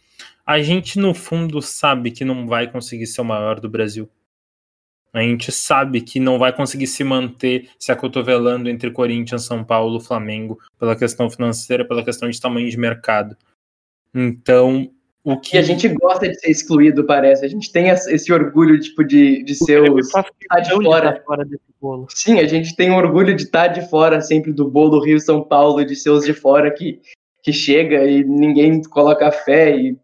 [0.46, 4.08] A gente, no fundo, sabe que não vai conseguir ser o maior do Brasil.
[5.12, 10.00] A gente sabe que não vai conseguir se manter se acotovelando entre Corinthians, São Paulo,
[10.00, 13.36] Flamengo, pela questão financeira, pela questão de tamanho de mercado.
[14.14, 14.90] Então,
[15.24, 17.44] o que E a gente gosta de ser excluído, parece.
[17.44, 21.10] A gente tem esse orgulho, tipo, de, de ser faz tá de fora.
[21.10, 22.06] estar fora desse bolo.
[22.10, 25.84] Sim, a gente tem orgulho de estar de fora sempre do bolo Rio São Paulo,
[25.84, 27.00] de ser os de fora que,
[27.42, 29.98] que chega e ninguém coloca fé e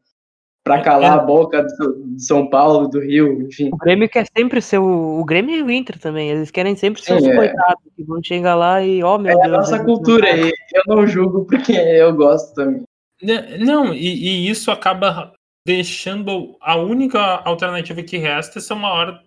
[0.65, 1.21] pra calar É.
[1.21, 3.69] a boca do, de São Paulo, do Rio, enfim.
[3.73, 6.31] O Grêmio quer sempre ser o, o Grêmio e o Inter também.
[6.31, 7.37] Eles querem sempre ser Sim, os é.
[7.37, 9.53] coitados que vão chegar lá e, ó, meu É a Deus.
[9.59, 12.83] nossa eles cultura não- e eu não julgo porque eu gosto também.
[13.23, 15.33] Né, Não, e, e isso acaba
[15.67, 19.23] deixando a única alternativa que resta ser uma hora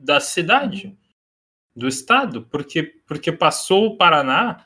[0.00, 0.96] da cidade,
[1.74, 4.64] do estado, porque, porque passou o Paraná,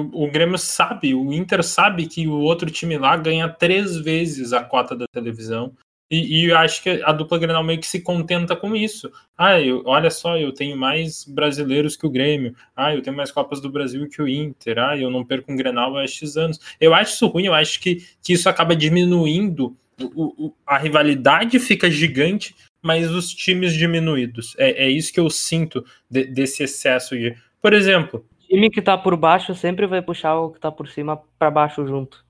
[0.00, 4.62] o, Grêmio sabe, o Inter sabe que o outro time lá ganha três vezes a
[4.64, 5.72] cota da televisão.
[6.10, 9.10] E, e eu acho que a dupla Grenal meio que se contenta com isso.
[9.36, 12.54] Ah, eu, olha só, eu tenho mais brasileiros que o Grêmio.
[12.76, 14.78] Ah, eu tenho mais Copas do Brasil que o Inter.
[14.78, 16.60] Ah, eu não perco um Grenal há X anos.
[16.78, 19.74] Eu acho isso ruim, eu acho que, que isso acaba diminuindo.
[20.14, 24.54] O, o- a rivalidade fica gigante, mas os times diminuídos.
[24.58, 27.34] É, é isso que eu sinto de- desse excesso de.
[27.60, 31.16] Por exemplo, time que tá por baixo sempre vai puxar o que tá por cima
[31.38, 32.24] pra baixo junto.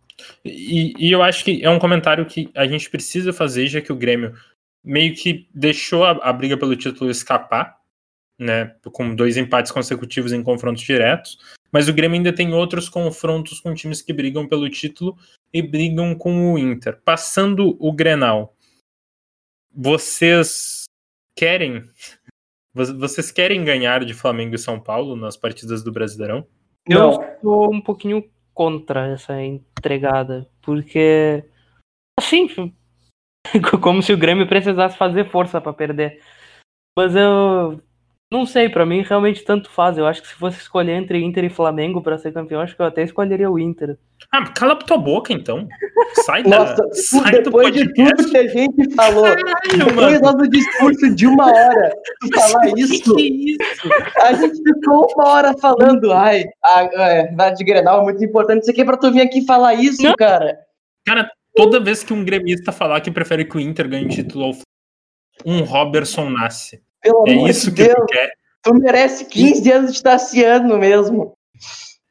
[0.44, 3.92] E, e eu acho que é um comentário que a gente precisa fazer, já que
[3.92, 4.34] o Grêmio
[4.84, 7.76] meio que deixou a, a briga pelo título escapar,
[8.38, 8.74] né?
[8.92, 11.38] Com dois empates consecutivos em confrontos diretos.
[11.72, 15.16] Mas o Grêmio ainda tem outros confrontos com times que brigam pelo título
[15.52, 17.00] e brigam com o Inter.
[17.02, 18.54] Passando o Grenal,
[19.74, 20.84] vocês
[21.36, 21.82] querem.
[22.74, 26.46] Vo- Vocês querem ganhar de Flamengo e São Paulo nas partidas do Brasileirão?
[26.88, 31.44] Eu sou um pouquinho contra essa entregada, porque
[32.18, 32.48] assim,
[33.82, 36.20] como se o Grêmio precisasse fazer força pra perder.
[36.96, 37.80] Mas eu
[38.33, 39.97] não sei, pra mim realmente tanto faz.
[39.99, 42.80] Eu acho que se fosse escolher entre Inter e Flamengo pra ser campeão, acho que
[42.83, 43.97] eu até escolheria o Inter.
[44.33, 45.68] Ah, cala tua boca então.
[46.24, 50.39] Sai, Nossa, da, sai do depois de tudo que a gente falou, Caralho, depois mano.
[50.39, 53.22] do discurso de uma hora, tu falar isso, Que
[53.53, 53.61] isso?
[54.22, 58.62] a gente ficou uma hora falando, ai, a, é, a de Grenal é muito importante,
[58.62, 60.14] isso aqui é pra tu vir aqui falar isso, Não.
[60.14, 60.59] cara.
[61.07, 64.53] Cara, toda vez que um gremista falar que prefere que o Inter ganhe título ao
[65.45, 66.80] um Robertson nasce.
[67.03, 68.30] Pelo É amor isso de que Deus, tu quer.
[68.62, 71.34] tu merece 15 anos de Tassiano mesmo.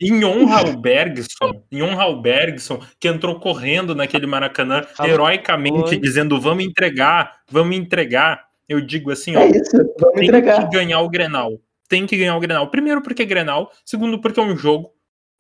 [0.04, 5.90] Em honra ao Bergson, em honra ao Bergson, que entrou correndo naquele Maracanã, Ah, heroicamente,
[5.90, 5.98] foi.
[6.00, 8.44] dizendo vamos entregar, vamos entregar.
[8.68, 10.68] Eu digo assim, ó, É isso, vamos tem entregar.
[10.68, 11.52] que ganhar o Grenal.
[11.88, 12.70] Tem que ganhar o Grenal.
[12.72, 14.92] Primeiro porque é Grenal, segundo porque é um jogo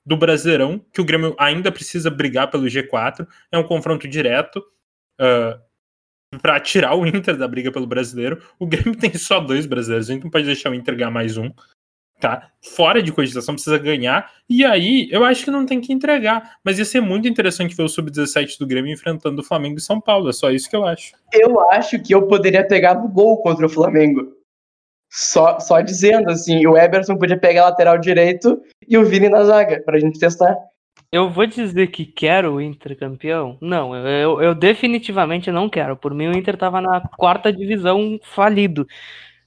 [0.06, 4.62] do Brasileirão, que o Grêmio ainda precisa brigar pelo G4, é um confronto direto
[6.40, 8.42] para tirar o Inter da briga pelo Brasileiro.
[8.60, 11.38] O Grêmio tem só dois brasileiros, a gente não pode deixar o Inter ganhar mais
[11.38, 11.50] um.
[12.20, 12.52] Tá?
[12.62, 14.32] Fora de cogitação, precisa ganhar.
[14.48, 16.58] E aí, eu acho que não tem que entregar.
[16.64, 20.00] Mas ia ser muito interessante ver o Sub-17 do Grêmio enfrentando o Flamengo e São
[20.00, 20.30] Paulo.
[20.30, 21.14] É só isso que eu acho.
[21.34, 24.38] Eu acho que eu poderia pegar no gol contra o Flamengo.
[25.10, 29.82] Só, só dizendo, assim, o Eberson podia pegar lateral direito e o Vini na zaga,
[29.82, 30.56] pra gente testar.
[31.12, 33.57] Eu vou dizer que quero o Inter campeão?
[33.59, 35.97] Não, eu, eu, definitivamente não quero.
[35.97, 38.88] Por mim, o Inter tava na quarta divisão falido.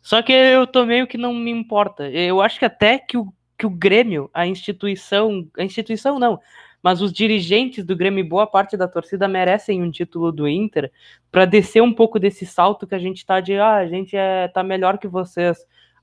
[0.03, 2.07] Só que eu tô meio que não me importa.
[2.11, 6.39] Eu acho que até que o, que o Grêmio, a instituição, a instituição não,
[6.83, 10.93] mas os dirigentes do Grêmio e boa parte da torcida merecem um título do Inter
[11.33, 14.49] para descer um pouco desse salto que a gente tá de, ah, a gente é,
[14.49, 15.57] tá melhor que vocês.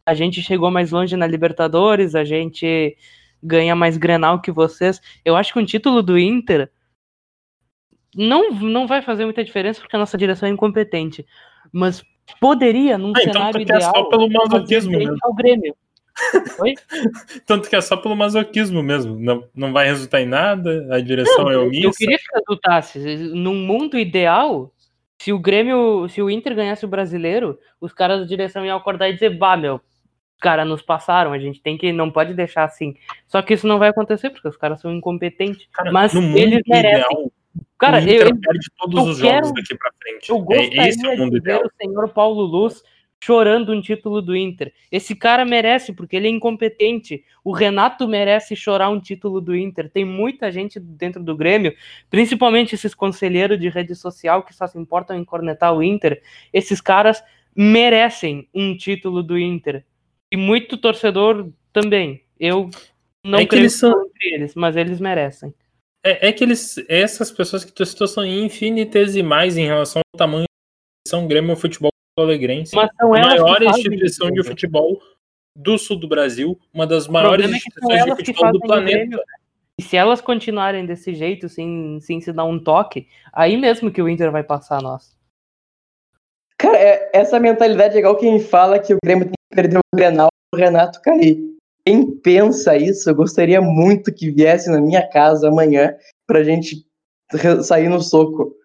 [0.04, 2.98] A gente chegou mais longe na Libertadores, a gente
[3.42, 5.02] ganha mais Grenal que vocês.
[5.26, 6.70] Eu acho que um título do Inter
[8.16, 11.26] não, não vai fazer muita diferença porque a nossa direção é incompetente.
[11.72, 12.04] Mas
[12.40, 15.18] poderia, num Ah, então cenário quer ideal, só pelo masoquismo mesmo.
[15.24, 15.76] ao Grêmio.
[16.60, 16.74] Oi?
[17.48, 19.18] Tanto que é só pelo masoquismo mesmo.
[19.18, 21.92] Não, não vai resultar em nada, a direção é eu omissa.
[21.98, 23.00] queria que resultasse.
[23.34, 24.74] Num mundo ideal,
[25.22, 29.10] se o Grêmio, se o Inter ganhasse o brasileiro, os caras da direção iam acordar
[29.10, 29.80] e dizer, bah, meu,
[30.42, 32.96] caras nos passaram, a gente tem que, não pode deixar assim.
[33.28, 35.68] Só que isso não vai acontecer, porque os caras são incompetentes.
[35.72, 37.00] Cara, mas eles merecem.
[37.00, 37.32] ideal,
[37.78, 40.30] Cara, o Inter eu, perde todos os jogos quero- daqui pra frente.
[40.30, 41.64] Eu É, gostaria esse é o mundo de ver ideal.
[41.66, 42.84] o senhor Paulo Luz
[43.24, 44.74] chorando um título do Inter.
[44.92, 47.24] Esse cara merece, porque ele é incompetente.
[47.44, 49.92] O Renato merece chorar um título do Inter.
[49.92, 51.72] Tem muita gente dentro do Grêmio,
[52.10, 56.20] principalmente esses conselheiros de rede social que só se importam em cornetar o Inter.
[56.52, 57.24] Esses caras
[57.56, 59.86] merecem um título do Inter.
[60.32, 62.24] E muito torcedor também.
[62.40, 62.70] Eu
[63.26, 65.54] não É que creio eles são- entre eles, mas eles merecem.
[66.04, 70.46] É, é que eles, essas pessoas que tu citou são infinitesimais em relação ao tamanho
[70.46, 72.76] da São Grêmio Futebol Alegrense.
[72.76, 75.02] Mas são a elas que maior instituição isso, de futebol
[75.56, 78.98] do sul do Brasil, uma das maiores é que instituições de que futebol do planeta.
[78.98, 79.20] Grêmio,
[79.80, 84.02] E se elas continuarem desse jeito, sem, sem se dar um toque, aí mesmo que
[84.02, 85.16] o Inter vai passar nós.
[86.58, 89.96] Cara, é- essa mentalidade é igual quem fala que o Grêmio tem que perder o
[89.96, 91.40] Grenal o Renato cair.
[91.86, 95.96] Quem pensa isso, eu gostaria muito que viesse na minha casa amanhã
[96.28, 96.86] pra gente
[97.64, 98.56] sair no soco.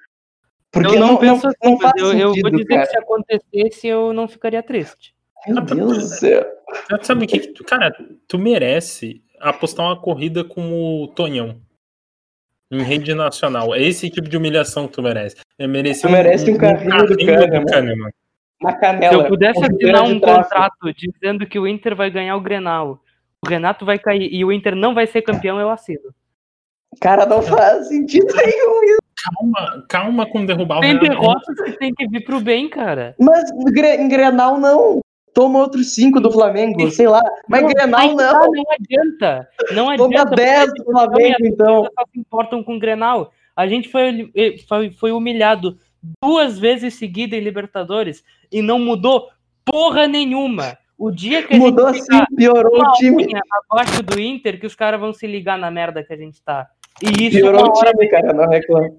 [0.71, 2.69] Porque eu não, não, penso não, assim, não mas faz eu, eu vou sentido, dizer
[2.69, 2.83] cara.
[2.83, 5.15] que se acontecesse, eu não ficaria triste.
[5.47, 6.45] Meu Deus do céu.
[7.03, 11.61] Sabe o que, que tu, cara, tu merece apostar uma corrida com o Tonhão.
[12.69, 13.73] Em rede nacional.
[13.73, 15.37] É esse tipo de humilhação que tu merece.
[15.57, 17.17] É merecer Tu merece um carrinho do
[17.65, 18.11] Kahneman.
[18.61, 18.63] Kahneman.
[18.63, 19.15] Na Se canela.
[19.23, 23.01] eu pudesse assinar um contrato dizendo que o Inter vai ganhar o Grenal,
[23.45, 26.15] o Renato vai cair e o Inter não vai ser campeão, eu assino.
[27.01, 28.99] Cara, não faz sentido nenhum isso.
[29.25, 31.09] Calma, calma com derrubar o Tem Renato.
[31.09, 33.15] derrotas que tem que vir pro bem, cara.
[33.19, 35.01] Mas em Grenal não.
[35.35, 37.21] Toma outros cinco do Flamengo, sei lá.
[37.47, 38.51] Mas Não, Grenal aí tá, não.
[38.53, 39.49] não adianta.
[39.73, 40.35] Não Toma adianta.
[40.35, 41.83] 10 do Flamengo, então.
[41.85, 43.31] Só se importam com o Grenal.
[43.55, 44.33] A gente foi,
[44.67, 45.77] foi, foi humilhado
[46.23, 49.29] duas vezes seguidas em Libertadores e não mudou
[49.65, 50.79] porra nenhuma.
[50.99, 53.27] O dia que a Mudou gente assim, piorou uma o time.
[53.27, 53.41] unha
[53.71, 56.67] abaixo do Inter, que os caras vão se ligar na merda que a gente tá.
[57.03, 58.91] E isso Piorou uma o time, cara, não reclama.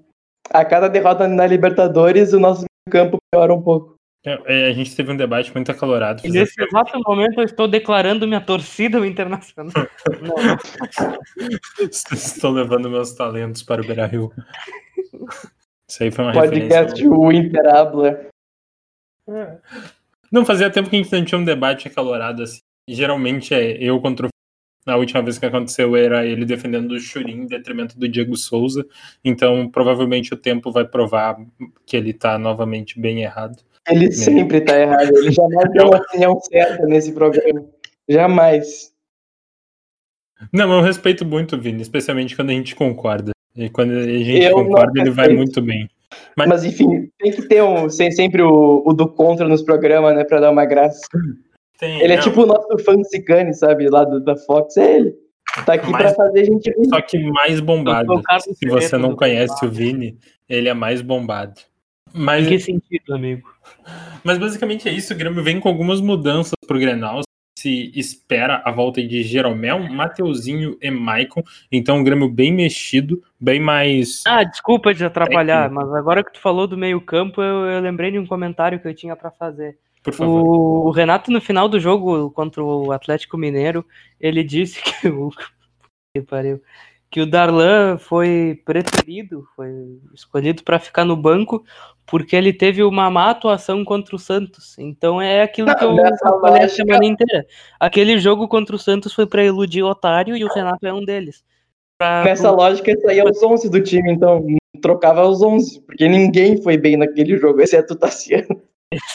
[0.50, 3.98] A cada derrota na Libertadores, o nosso campo piora um pouco.
[4.24, 6.22] É, é, a gente teve um debate muito acalorado.
[6.24, 9.72] E nesse exato momento eu estou declarando minha torcida ao Internacional.
[12.12, 14.32] Estou levando meus talentos para o Beira Rio.
[15.90, 17.10] Isso aí foi uma Podcast referência.
[17.10, 18.28] o Inter habla.
[20.30, 22.60] Não fazia tempo que a gente não tinha um debate acalorado assim.
[22.88, 24.28] Geralmente é eu contra o.
[24.86, 28.86] Na última vez que aconteceu era ele defendendo o Churin em detrimento do Diego Souza.
[29.22, 31.36] Então provavelmente o tempo vai provar
[31.84, 33.62] que ele tá novamente bem errado.
[33.86, 35.10] Ele sempre tá errado.
[35.16, 37.66] Ele jamais deu uma opinião certa nesse programa.
[38.08, 38.92] Jamais.
[40.52, 43.32] Não, eu respeito muito o Vini, especialmente quando a gente concorda.
[43.58, 45.88] E quando a gente Eu concorda, ele vai muito bem.
[46.36, 50.14] Mas- Mas enfim, tem que ter um, sem- sempre o, o do contra nos programas,
[50.14, 50.24] né?
[50.24, 51.00] Pra dar uma graça.
[51.78, 53.88] Tem- Ele é não, tipo o nosso Fancicane, sabe?
[53.88, 54.76] Lá do, da Fox.
[54.76, 55.14] É ele.
[55.66, 56.84] Tá aqui Mas- pra fazer a gente rir.
[56.88, 58.20] Só que mais bombado.
[58.40, 59.66] Se você não conhece Bombado.
[59.66, 61.60] o Vini, ele é mais bombado.
[62.14, 63.46] Mas, Em que sentido, amigo?
[64.24, 65.12] mas basicamente é isso.
[65.12, 67.20] O Grêmio vem com algumas mudanças pro Grenal.
[67.58, 71.42] Se espera a volta de Jeromel, Mateuzinho e Maicon.
[71.72, 74.22] Então, um Grêmio bem mexido, bem mais.
[74.24, 78.18] Ah, desculpa de atrapalhar, mas agora que tu falou do meio-campo, eu, eu lembrei de
[78.20, 79.76] um comentário que eu tinha pra fazer.
[80.04, 80.86] Por favor.
[80.86, 83.84] O Renato, no final do jogo contra o Atlético Mineiro,
[84.20, 85.30] ele disse que o,
[86.14, 86.62] que pariu,
[87.10, 91.64] que o Darlan foi preferido, foi escolhido para ficar no banco,
[92.10, 94.76] porque ele teve uma má atuação contra o Santos.
[94.78, 95.96] Então é aquilo que eu
[96.40, 97.46] falei a semana inteira.
[97.78, 101.04] Aquele jogo contra o Santos foi para iludir o otário e o Renato é um
[101.04, 101.44] deles.
[101.98, 104.44] Pra- Nessa lógica, isso aí é os 11 do time, então.
[104.80, 108.62] Trocava os 11, porque ninguém foi bem naquele jogo, exceto o Tassiano.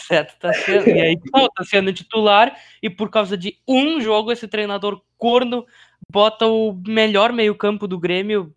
[0.07, 0.89] Certo, tá sendo.
[0.89, 1.17] E aí,
[1.55, 5.65] tá sendo titular, e por causa de um jogo, esse treinador corno
[6.11, 8.53] bota o melhor meio-campo do Grêmio,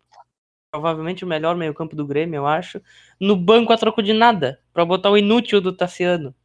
[0.71, 2.81] provavelmente o melhor meio-campo do Grêmio, eu acho,
[3.19, 6.35] no banco a troco de nada, pra botar o inútil do Tassiano.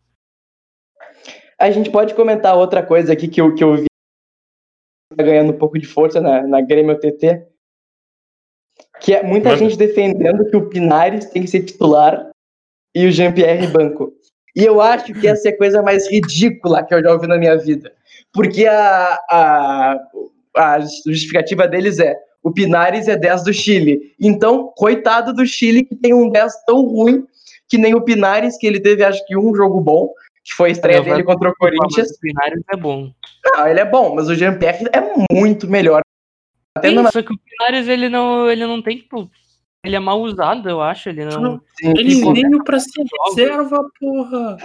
[1.59, 3.87] A gente pode comentar outra coisa aqui que eu, que eu vi
[5.17, 7.47] tá ganhando um pouco de força na, na Grêmio TT.
[9.01, 9.59] Que é muita Manda.
[9.59, 12.31] gente defendendo que o Pinares tem que ser titular
[12.95, 14.13] e o Jean-Pierre banco.
[14.55, 17.39] E eu acho que essa é a coisa mais ridícula que eu já ouvi na
[17.39, 17.95] minha vida.
[18.33, 20.09] Porque a, a,
[20.57, 24.15] a justificativa deles é o Pinares é 10 do Chile.
[24.21, 27.25] Então, coitado do Chile que tem um 10 tão ruim
[27.69, 30.13] que nem o Pinares, que ele teve acho que um jogo bom,
[30.45, 32.11] que foi a estreia Eu dele contra o Corinthians.
[32.11, 33.11] O Pinares é bom.
[33.45, 36.03] Não, ele é bom, mas o Jean-Pierre é muito melhor.
[36.77, 37.11] Até Sim, numa...
[37.11, 39.31] Só que o Pinares, ele não, ele não tem, tipo,
[39.85, 41.61] ele é mal usado, eu acho, ele não...
[41.83, 44.57] Ele Tipo, veio pra ser reserva, porra.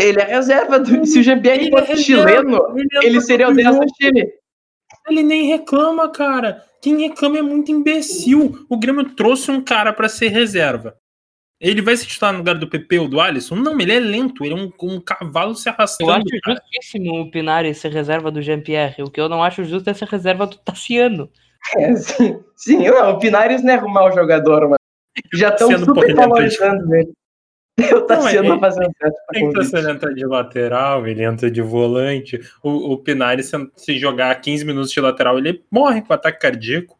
[0.00, 0.78] Ele é reserva.
[0.78, 1.04] Do...
[1.04, 4.41] Se o Ele fosse é chileno, Ele, ele seria o 10 do Chile.
[5.08, 6.64] Ele nem reclama, cara.
[6.80, 8.66] Quem reclama é muito imbecil.
[8.68, 10.96] O Grêmio trouxe um cara pra ser reserva.
[11.60, 13.54] Ele vai se titular no lugar do PP ou do Alisson?
[13.54, 14.44] Não, ele é lento.
[14.44, 16.10] Ele é um, um cavalo se Eu arrastando.
[16.10, 16.60] acho cara.
[16.60, 19.02] justíssimo o Pinares ser reserva do Jean-Pierre.
[19.02, 21.30] O que eu não acho justo é ser reserva do Tassiano.
[21.76, 24.76] É, sim, sim, não, o Pinares não é um mau jogador, mano.
[25.34, 27.12] Já estão super valorizando ele.
[27.90, 31.24] Eu tá Não, sendo ele- fazendo teste pra Tem que ele entra de lateral, ele
[31.24, 32.38] entra de volante.
[32.62, 36.98] O, o Pinares, se, se jogar 15 minutos de lateral, ele morre com ataque cardíaco.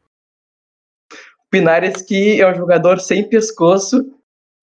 [1.51, 4.19] Pinares que é um jogador sem pescoço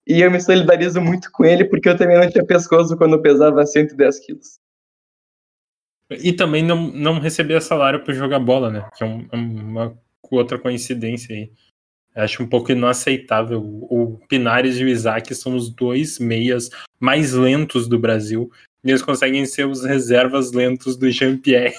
[0.07, 3.63] e eu me solidarizo muito com ele porque eu também não tinha pescoço quando pesava
[3.63, 4.59] 110 quilos.
[6.09, 8.89] E também não, não recebia salário pra jogar bola, né?
[8.97, 9.95] Que é um- é uma
[10.31, 11.51] outra coincidência aí.
[12.19, 13.61] Acho um pouco inaceitável.
[13.61, 18.51] O Pinares e o Isaac são os dois meias mais lentos do Brasil.
[18.83, 21.73] E eles conseguem ser os reservas lentos do Jean-Pierre,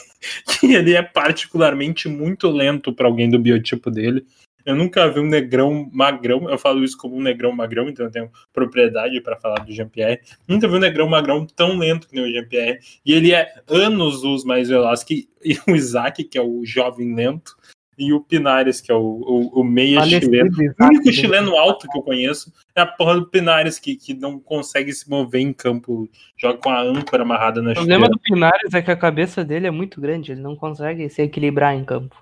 [0.46, 4.24] que ele é particularmente muito lento para alguém do biotipo dele.
[4.64, 8.12] Eu nunca vi um negrão magrão, eu falo isso como um negrão magrão, então eu
[8.12, 10.20] tenho propriedade para falar do Jean-Pierre.
[10.46, 12.78] Nunca vi um negrão magrão tão lento que nem o Jean-Pierre.
[13.04, 15.28] E ele é anos luz mais veloz que
[15.66, 17.56] o Isaac, que é o jovem lento,
[18.00, 20.50] e o Pinares, que é o, o, o meia chileno.
[20.80, 24.40] O único chileno alto que eu conheço é a porra do Pinares, que, que não
[24.40, 28.72] consegue se mover em campo, joga com a âncora amarrada na O problema do Pinares
[28.72, 32.16] é que a cabeça dele é muito grande, ele não consegue se equilibrar em campo.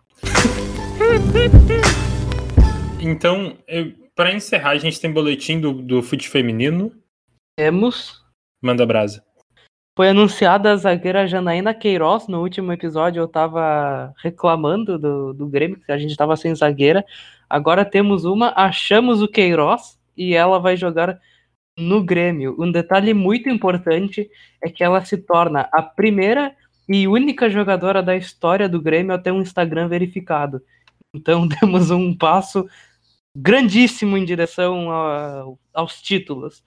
[3.00, 3.56] Então,
[4.16, 6.92] para encerrar, a gente tem boletim do, do fute feminino.
[7.56, 8.20] Temos.
[8.60, 9.22] Manda brasa.
[9.98, 12.28] Foi anunciada a zagueira Janaína Queiroz.
[12.28, 17.04] No último episódio eu tava reclamando do, do Grêmio, que a gente tava sem zagueira.
[17.50, 21.18] Agora temos uma, achamos o Queiroz e ela vai jogar
[21.76, 22.54] no Grêmio.
[22.60, 24.30] Um detalhe muito importante
[24.62, 26.54] é que ela se torna a primeira
[26.88, 30.62] e única jogadora da história do Grêmio a ter um Instagram verificado.
[31.12, 32.68] Então temos um passo
[33.36, 35.44] grandíssimo em direção a,
[35.74, 36.62] aos títulos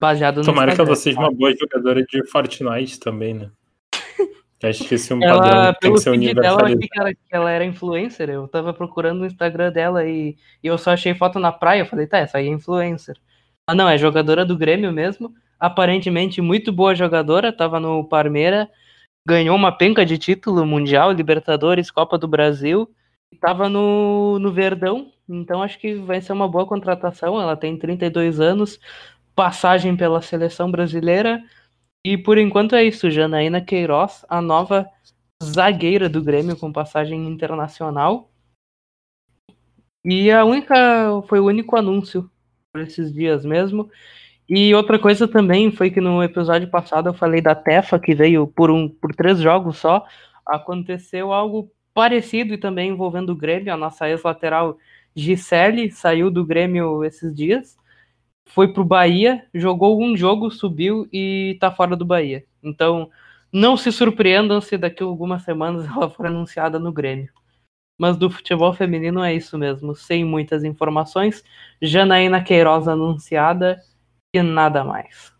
[0.00, 3.50] baseado no Tomara Instagram, que ela seja uma boa jogadora de Fortnite também, né?
[4.62, 7.14] Acho que esse é um ela, padrão que tem que ser feed dela, eu achei
[7.14, 8.30] que ela era influencer.
[8.30, 11.80] Eu tava procurando o Instagram dela e, e eu só achei foto na praia.
[11.80, 13.16] Eu falei, tá, essa aí é influencer.
[13.66, 15.34] Ah, não, é jogadora do Grêmio mesmo.
[15.58, 18.68] Aparentemente muito boa jogadora, tava no Parmeira,
[19.26, 22.88] ganhou uma penca de título mundial, Libertadores, Copa do Brasil.
[23.32, 27.40] E tava no, no Verdão, então acho que vai ser uma boa contratação.
[27.40, 28.78] Ela tem 32 anos,
[29.36, 31.44] passagem pela seleção brasileira.
[32.04, 34.88] E por enquanto é isso, Janaína Queiroz, a nova
[35.44, 38.30] zagueira do Grêmio com passagem internacional.
[40.04, 40.74] E a única
[41.28, 42.30] foi o único anúncio
[42.72, 43.90] por esses dias mesmo.
[44.48, 48.46] E outra coisa também foi que no episódio passado eu falei da Tefa que veio
[48.46, 50.06] por um por três jogos só.
[50.46, 54.78] Aconteceu algo parecido e também envolvendo o Grêmio, a nossa ex-lateral
[55.14, 57.76] Gisele saiu do Grêmio esses dias
[58.46, 62.44] foi pro Bahia, jogou um jogo, subiu e tá fora do Bahia.
[62.62, 63.10] Então,
[63.52, 67.30] não se surpreendam se daqui a algumas semanas ela for anunciada no Grêmio.
[67.98, 71.42] Mas do futebol feminino é isso mesmo, sem muitas informações.
[71.80, 73.80] Janaína Queiroz anunciada
[74.34, 75.32] e nada mais.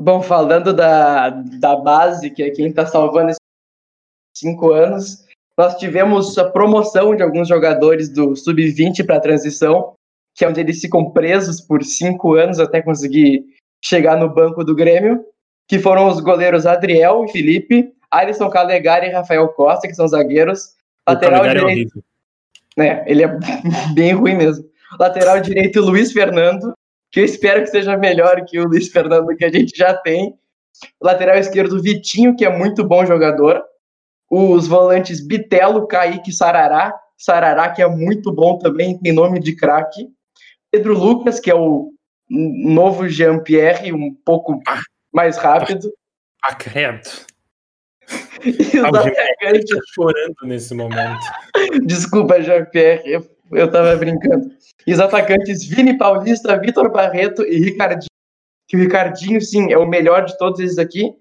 [0.00, 3.40] Bom, falando da, da base, que é quem está salvando esses
[4.36, 9.94] cinco anos, nós tivemos a promoção de alguns jogadores do Sub-20 para a transição,
[10.38, 13.44] que é onde eles ficam presos por cinco anos até conseguir
[13.84, 15.24] chegar no banco do Grêmio,
[15.66, 20.76] que foram os goleiros Adriel e Felipe, Alisson Calegari e Rafael Costa, que são zagueiros.
[21.08, 22.04] Lateral é direito,
[22.76, 23.02] né?
[23.08, 23.38] Ele é
[23.94, 24.64] bem ruim mesmo.
[24.98, 26.72] Lateral direito, Luiz Fernando,
[27.10, 30.38] que eu espero que seja melhor que o Luiz Fernando que a gente já tem.
[31.02, 33.60] Lateral esquerdo, Vitinho, que é muito bom jogador.
[34.30, 36.94] Os volantes Bitelo, Kaique e Sarará.
[37.16, 40.16] Sarará, que é muito bom também, tem nome de craque.
[40.70, 41.92] Pedro Lucas, que é o
[42.28, 44.60] novo Jean-Pierre, um pouco
[45.12, 45.90] mais rápido.
[46.42, 47.08] Ah, credo.
[48.44, 51.20] E os Ah, atacantes tá chorando nesse momento.
[51.84, 54.50] Desculpa, Jean-Pierre, eu, eu tava brincando.
[54.86, 58.08] E os atacantes Vini Paulista, Vitor Barreto e Ricardinho.
[58.66, 61.14] Que o Ricardinho, sim, é o melhor de todos esses aqui.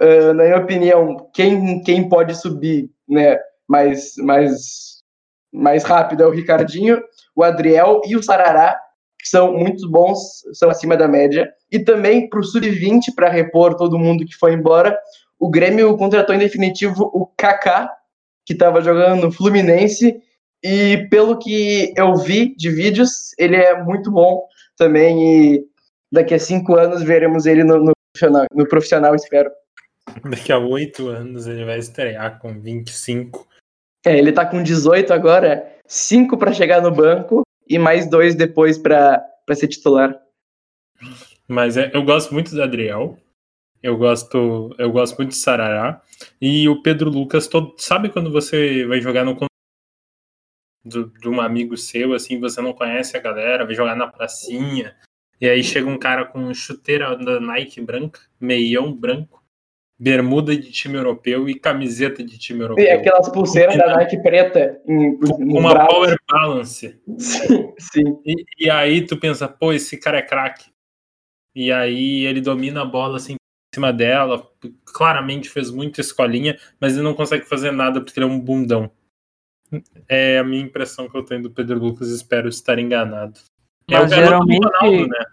[0.00, 5.02] Ah, na minha opinião, quem, quem pode subir né, mais, mais,
[5.52, 7.02] mais rápido é o Ricardinho,
[7.34, 8.78] o Adriel e o Sarará,
[9.18, 10.18] que são muito bons,
[10.52, 11.52] são acima da média.
[11.70, 14.96] E também para o Sub-20, para repor todo mundo que foi embora,
[15.38, 17.90] o Grêmio contratou em definitivo o Kaká,
[18.44, 20.20] que estava jogando no Fluminense,
[20.62, 24.42] e pelo que eu vi de vídeos, ele é muito bom
[24.76, 25.64] também, e
[26.10, 29.50] daqui a cinco anos veremos ele no, no profissional, no profissional, espero.
[30.24, 33.46] Daqui a oito anos ele vai estrear com 25.
[34.06, 38.78] É, ele tá com 18 agora, cinco para chegar no banco, e mais dois depois
[38.78, 40.18] para ser titular.
[41.46, 43.18] Mas é, eu gosto muito do Adriel.
[43.80, 46.02] Eu gosto, eu gosto muito de Sarará.
[46.40, 49.36] E o Pedro Lucas, todo, sabe quando você vai jogar no
[50.88, 54.96] do, de um amigo seu, assim, você não conhece a galera, vai jogar na pracinha,
[55.40, 59.37] e aí chega um cara com chuteira da Nike branca, meião branco,
[60.00, 62.94] bermuda de time europeu e camiseta de time E europeu.
[62.98, 65.88] aquelas pulseiras da Nike preta em, uma braço.
[65.90, 67.00] power balance.
[67.18, 68.20] Sim, sim.
[68.24, 70.70] E, e aí tu pensa, pô, esse cara é craque.
[71.54, 74.48] E aí ele domina a bola assim em cima dela,
[74.84, 78.90] claramente fez muita escolinha, mas ele não consegue fazer nada porque ele é um bundão.
[80.08, 83.38] É a minha impressão que eu tenho do Pedro Lucas, espero estar enganado.
[83.90, 85.24] Mas é o garoto geralmente- do Ronaldo, né?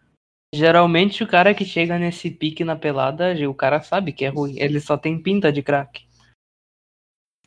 [0.54, 4.56] Geralmente o cara que chega nesse pique na pelada, o cara sabe que é ruim.
[4.58, 6.06] Ele só tem pinta de craque.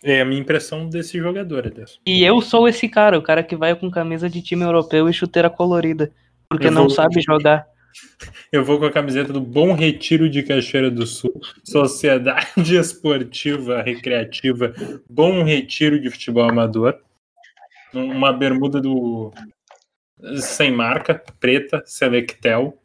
[0.02, 1.98] É a minha impressão desse jogador, Ederson.
[2.06, 5.12] E eu sou esse cara, o cara que vai com camisa de time europeu e
[5.12, 6.12] chuteira colorida.
[6.48, 7.66] Porque Eu não vou- sabe jogar.
[8.52, 12.46] Eu vou com a camiseta do Bom Retiro de Cachoeira do Sul, Sociedade
[12.76, 14.72] Esportiva Recreativa
[15.10, 16.98] Bom Retiro de Futebol Amador.
[17.92, 19.32] Uma bermuda do
[20.36, 22.78] sem marca, preta, Selectel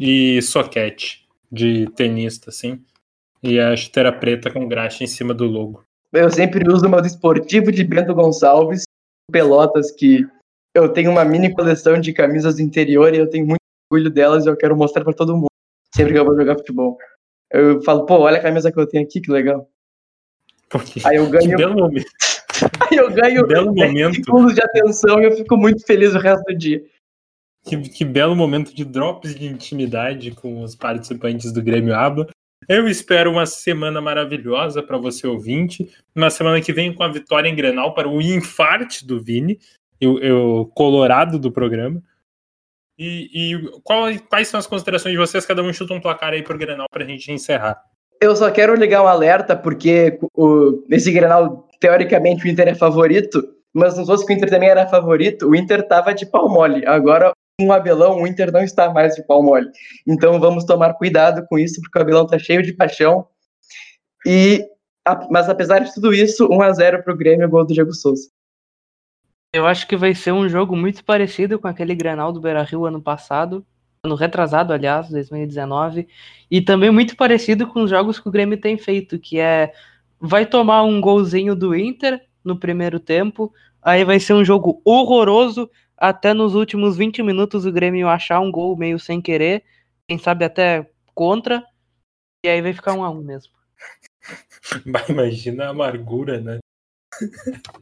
[0.00, 2.82] e soquete de tenista, assim.
[3.42, 5.84] E a chuteira preta com graxa em cima do logo.
[6.12, 8.84] Eu sempre uso uma do esportivo de Bento Gonçalves,
[9.30, 10.26] Pelotas, que
[10.74, 14.46] eu tenho uma mini coleção de camisas do interior e eu tenho muito orgulho delas
[14.46, 15.50] e eu quero mostrar pra todo mundo,
[15.94, 16.96] sempre que eu vou jogar futebol.
[17.50, 19.68] Eu falo, pô, olha a camisa que eu tenho aqui, que legal.
[20.68, 22.06] Porque, Aí eu ganho, belo momento.
[22.90, 24.14] aí eu ganho belo 10 momento.
[24.14, 26.82] segundos de atenção e eu fico muito feliz o resto do dia.
[27.64, 32.26] Que, que belo momento de drops de intimidade com os participantes do Grêmio Aba.
[32.68, 35.90] Eu espero uma semana maravilhosa para você ouvinte.
[36.14, 39.58] Uma semana que vem com a vitória em Grenal para o infarte do Vini,
[40.02, 42.02] o, o colorado do programa.
[42.98, 45.44] E, e qual- quais são as considerações de vocês?
[45.46, 47.82] Cada um chuta um placar aí pro Grenal para a gente encerrar.
[48.20, 53.42] Eu só quero ligar um alerta, porque o, nesse Grenal, teoricamente, o Inter é favorito,
[53.72, 56.84] mas não fosse que o Inter também era favorito, o Inter tava de pau mole.
[56.86, 59.70] Agora, um Abelão, o Inter não está mais de pau mole.
[60.06, 63.26] Então vamos tomar cuidado com isso, porque o Abelão tá cheio de paixão.
[64.26, 64.64] E,
[65.06, 68.28] a- mas apesar de tudo isso, 1x0 pro Grêmio, gol do Diego Souza.
[69.52, 73.02] Eu acho que vai ser um jogo muito parecido com aquele Grenal do Beira-Rio ano
[73.02, 73.66] passado,
[74.04, 76.08] ano retrasado, aliás, 2019,
[76.50, 79.72] e também muito parecido com os jogos que o Grêmio tem feito, que é
[80.20, 83.52] vai tomar um golzinho do Inter no primeiro tempo,
[83.82, 85.68] aí vai ser um jogo horroroso
[86.00, 89.62] até nos últimos 20 minutos o Grêmio achar um gol meio sem querer,
[90.08, 91.62] quem sabe até contra,
[92.44, 93.52] e aí vai ficar um a um mesmo.
[94.86, 96.58] Bah, Imagina a amargura, né?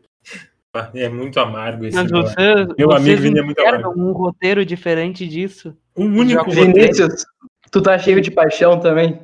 [0.95, 3.99] É muito amargo esse Mas vocês, Meu amigo Vini é muito amargo.
[3.99, 5.77] um roteiro diferente disso?
[5.97, 7.25] O único Vinícius,
[7.73, 9.21] tu tá cheio de paixão também?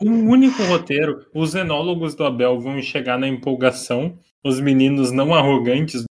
[0.00, 1.26] Um único roteiro.
[1.34, 6.04] Os enólogos do Abel vão chegar na empolgação, os meninos não arrogantes.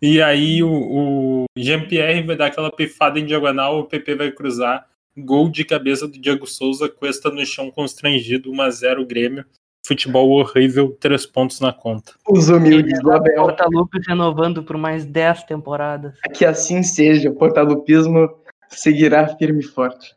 [0.00, 4.88] E aí o, o Jean-Pierre vai dar aquela pifada em diagonal, o PP vai cruzar.
[5.16, 9.44] Gol de cabeça do Diego Souza, Cuesta no chão constrangido, 1x0 Grêmio.
[9.84, 12.12] Futebol horrível, três pontos na conta.
[12.28, 13.42] Os humildes do Abel.
[13.42, 16.18] Portalupe renovando por mais 10 temporadas.
[16.34, 18.28] Que assim seja, o portalupismo
[18.68, 20.14] seguirá firme e forte.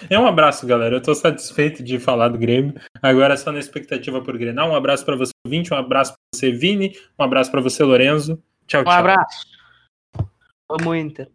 [0.09, 0.95] É um abraço, galera.
[0.95, 2.73] Eu tô satisfeito de falar do Grêmio.
[3.01, 4.71] Agora é só na expectativa por Grenal.
[4.71, 8.41] Um abraço para você, 20, um abraço para você, Vini, um abraço para você, Lorenzo.
[8.67, 8.93] Tchau, Um tchau.
[8.93, 9.45] abraço.
[10.69, 11.29] Vamos, Inter.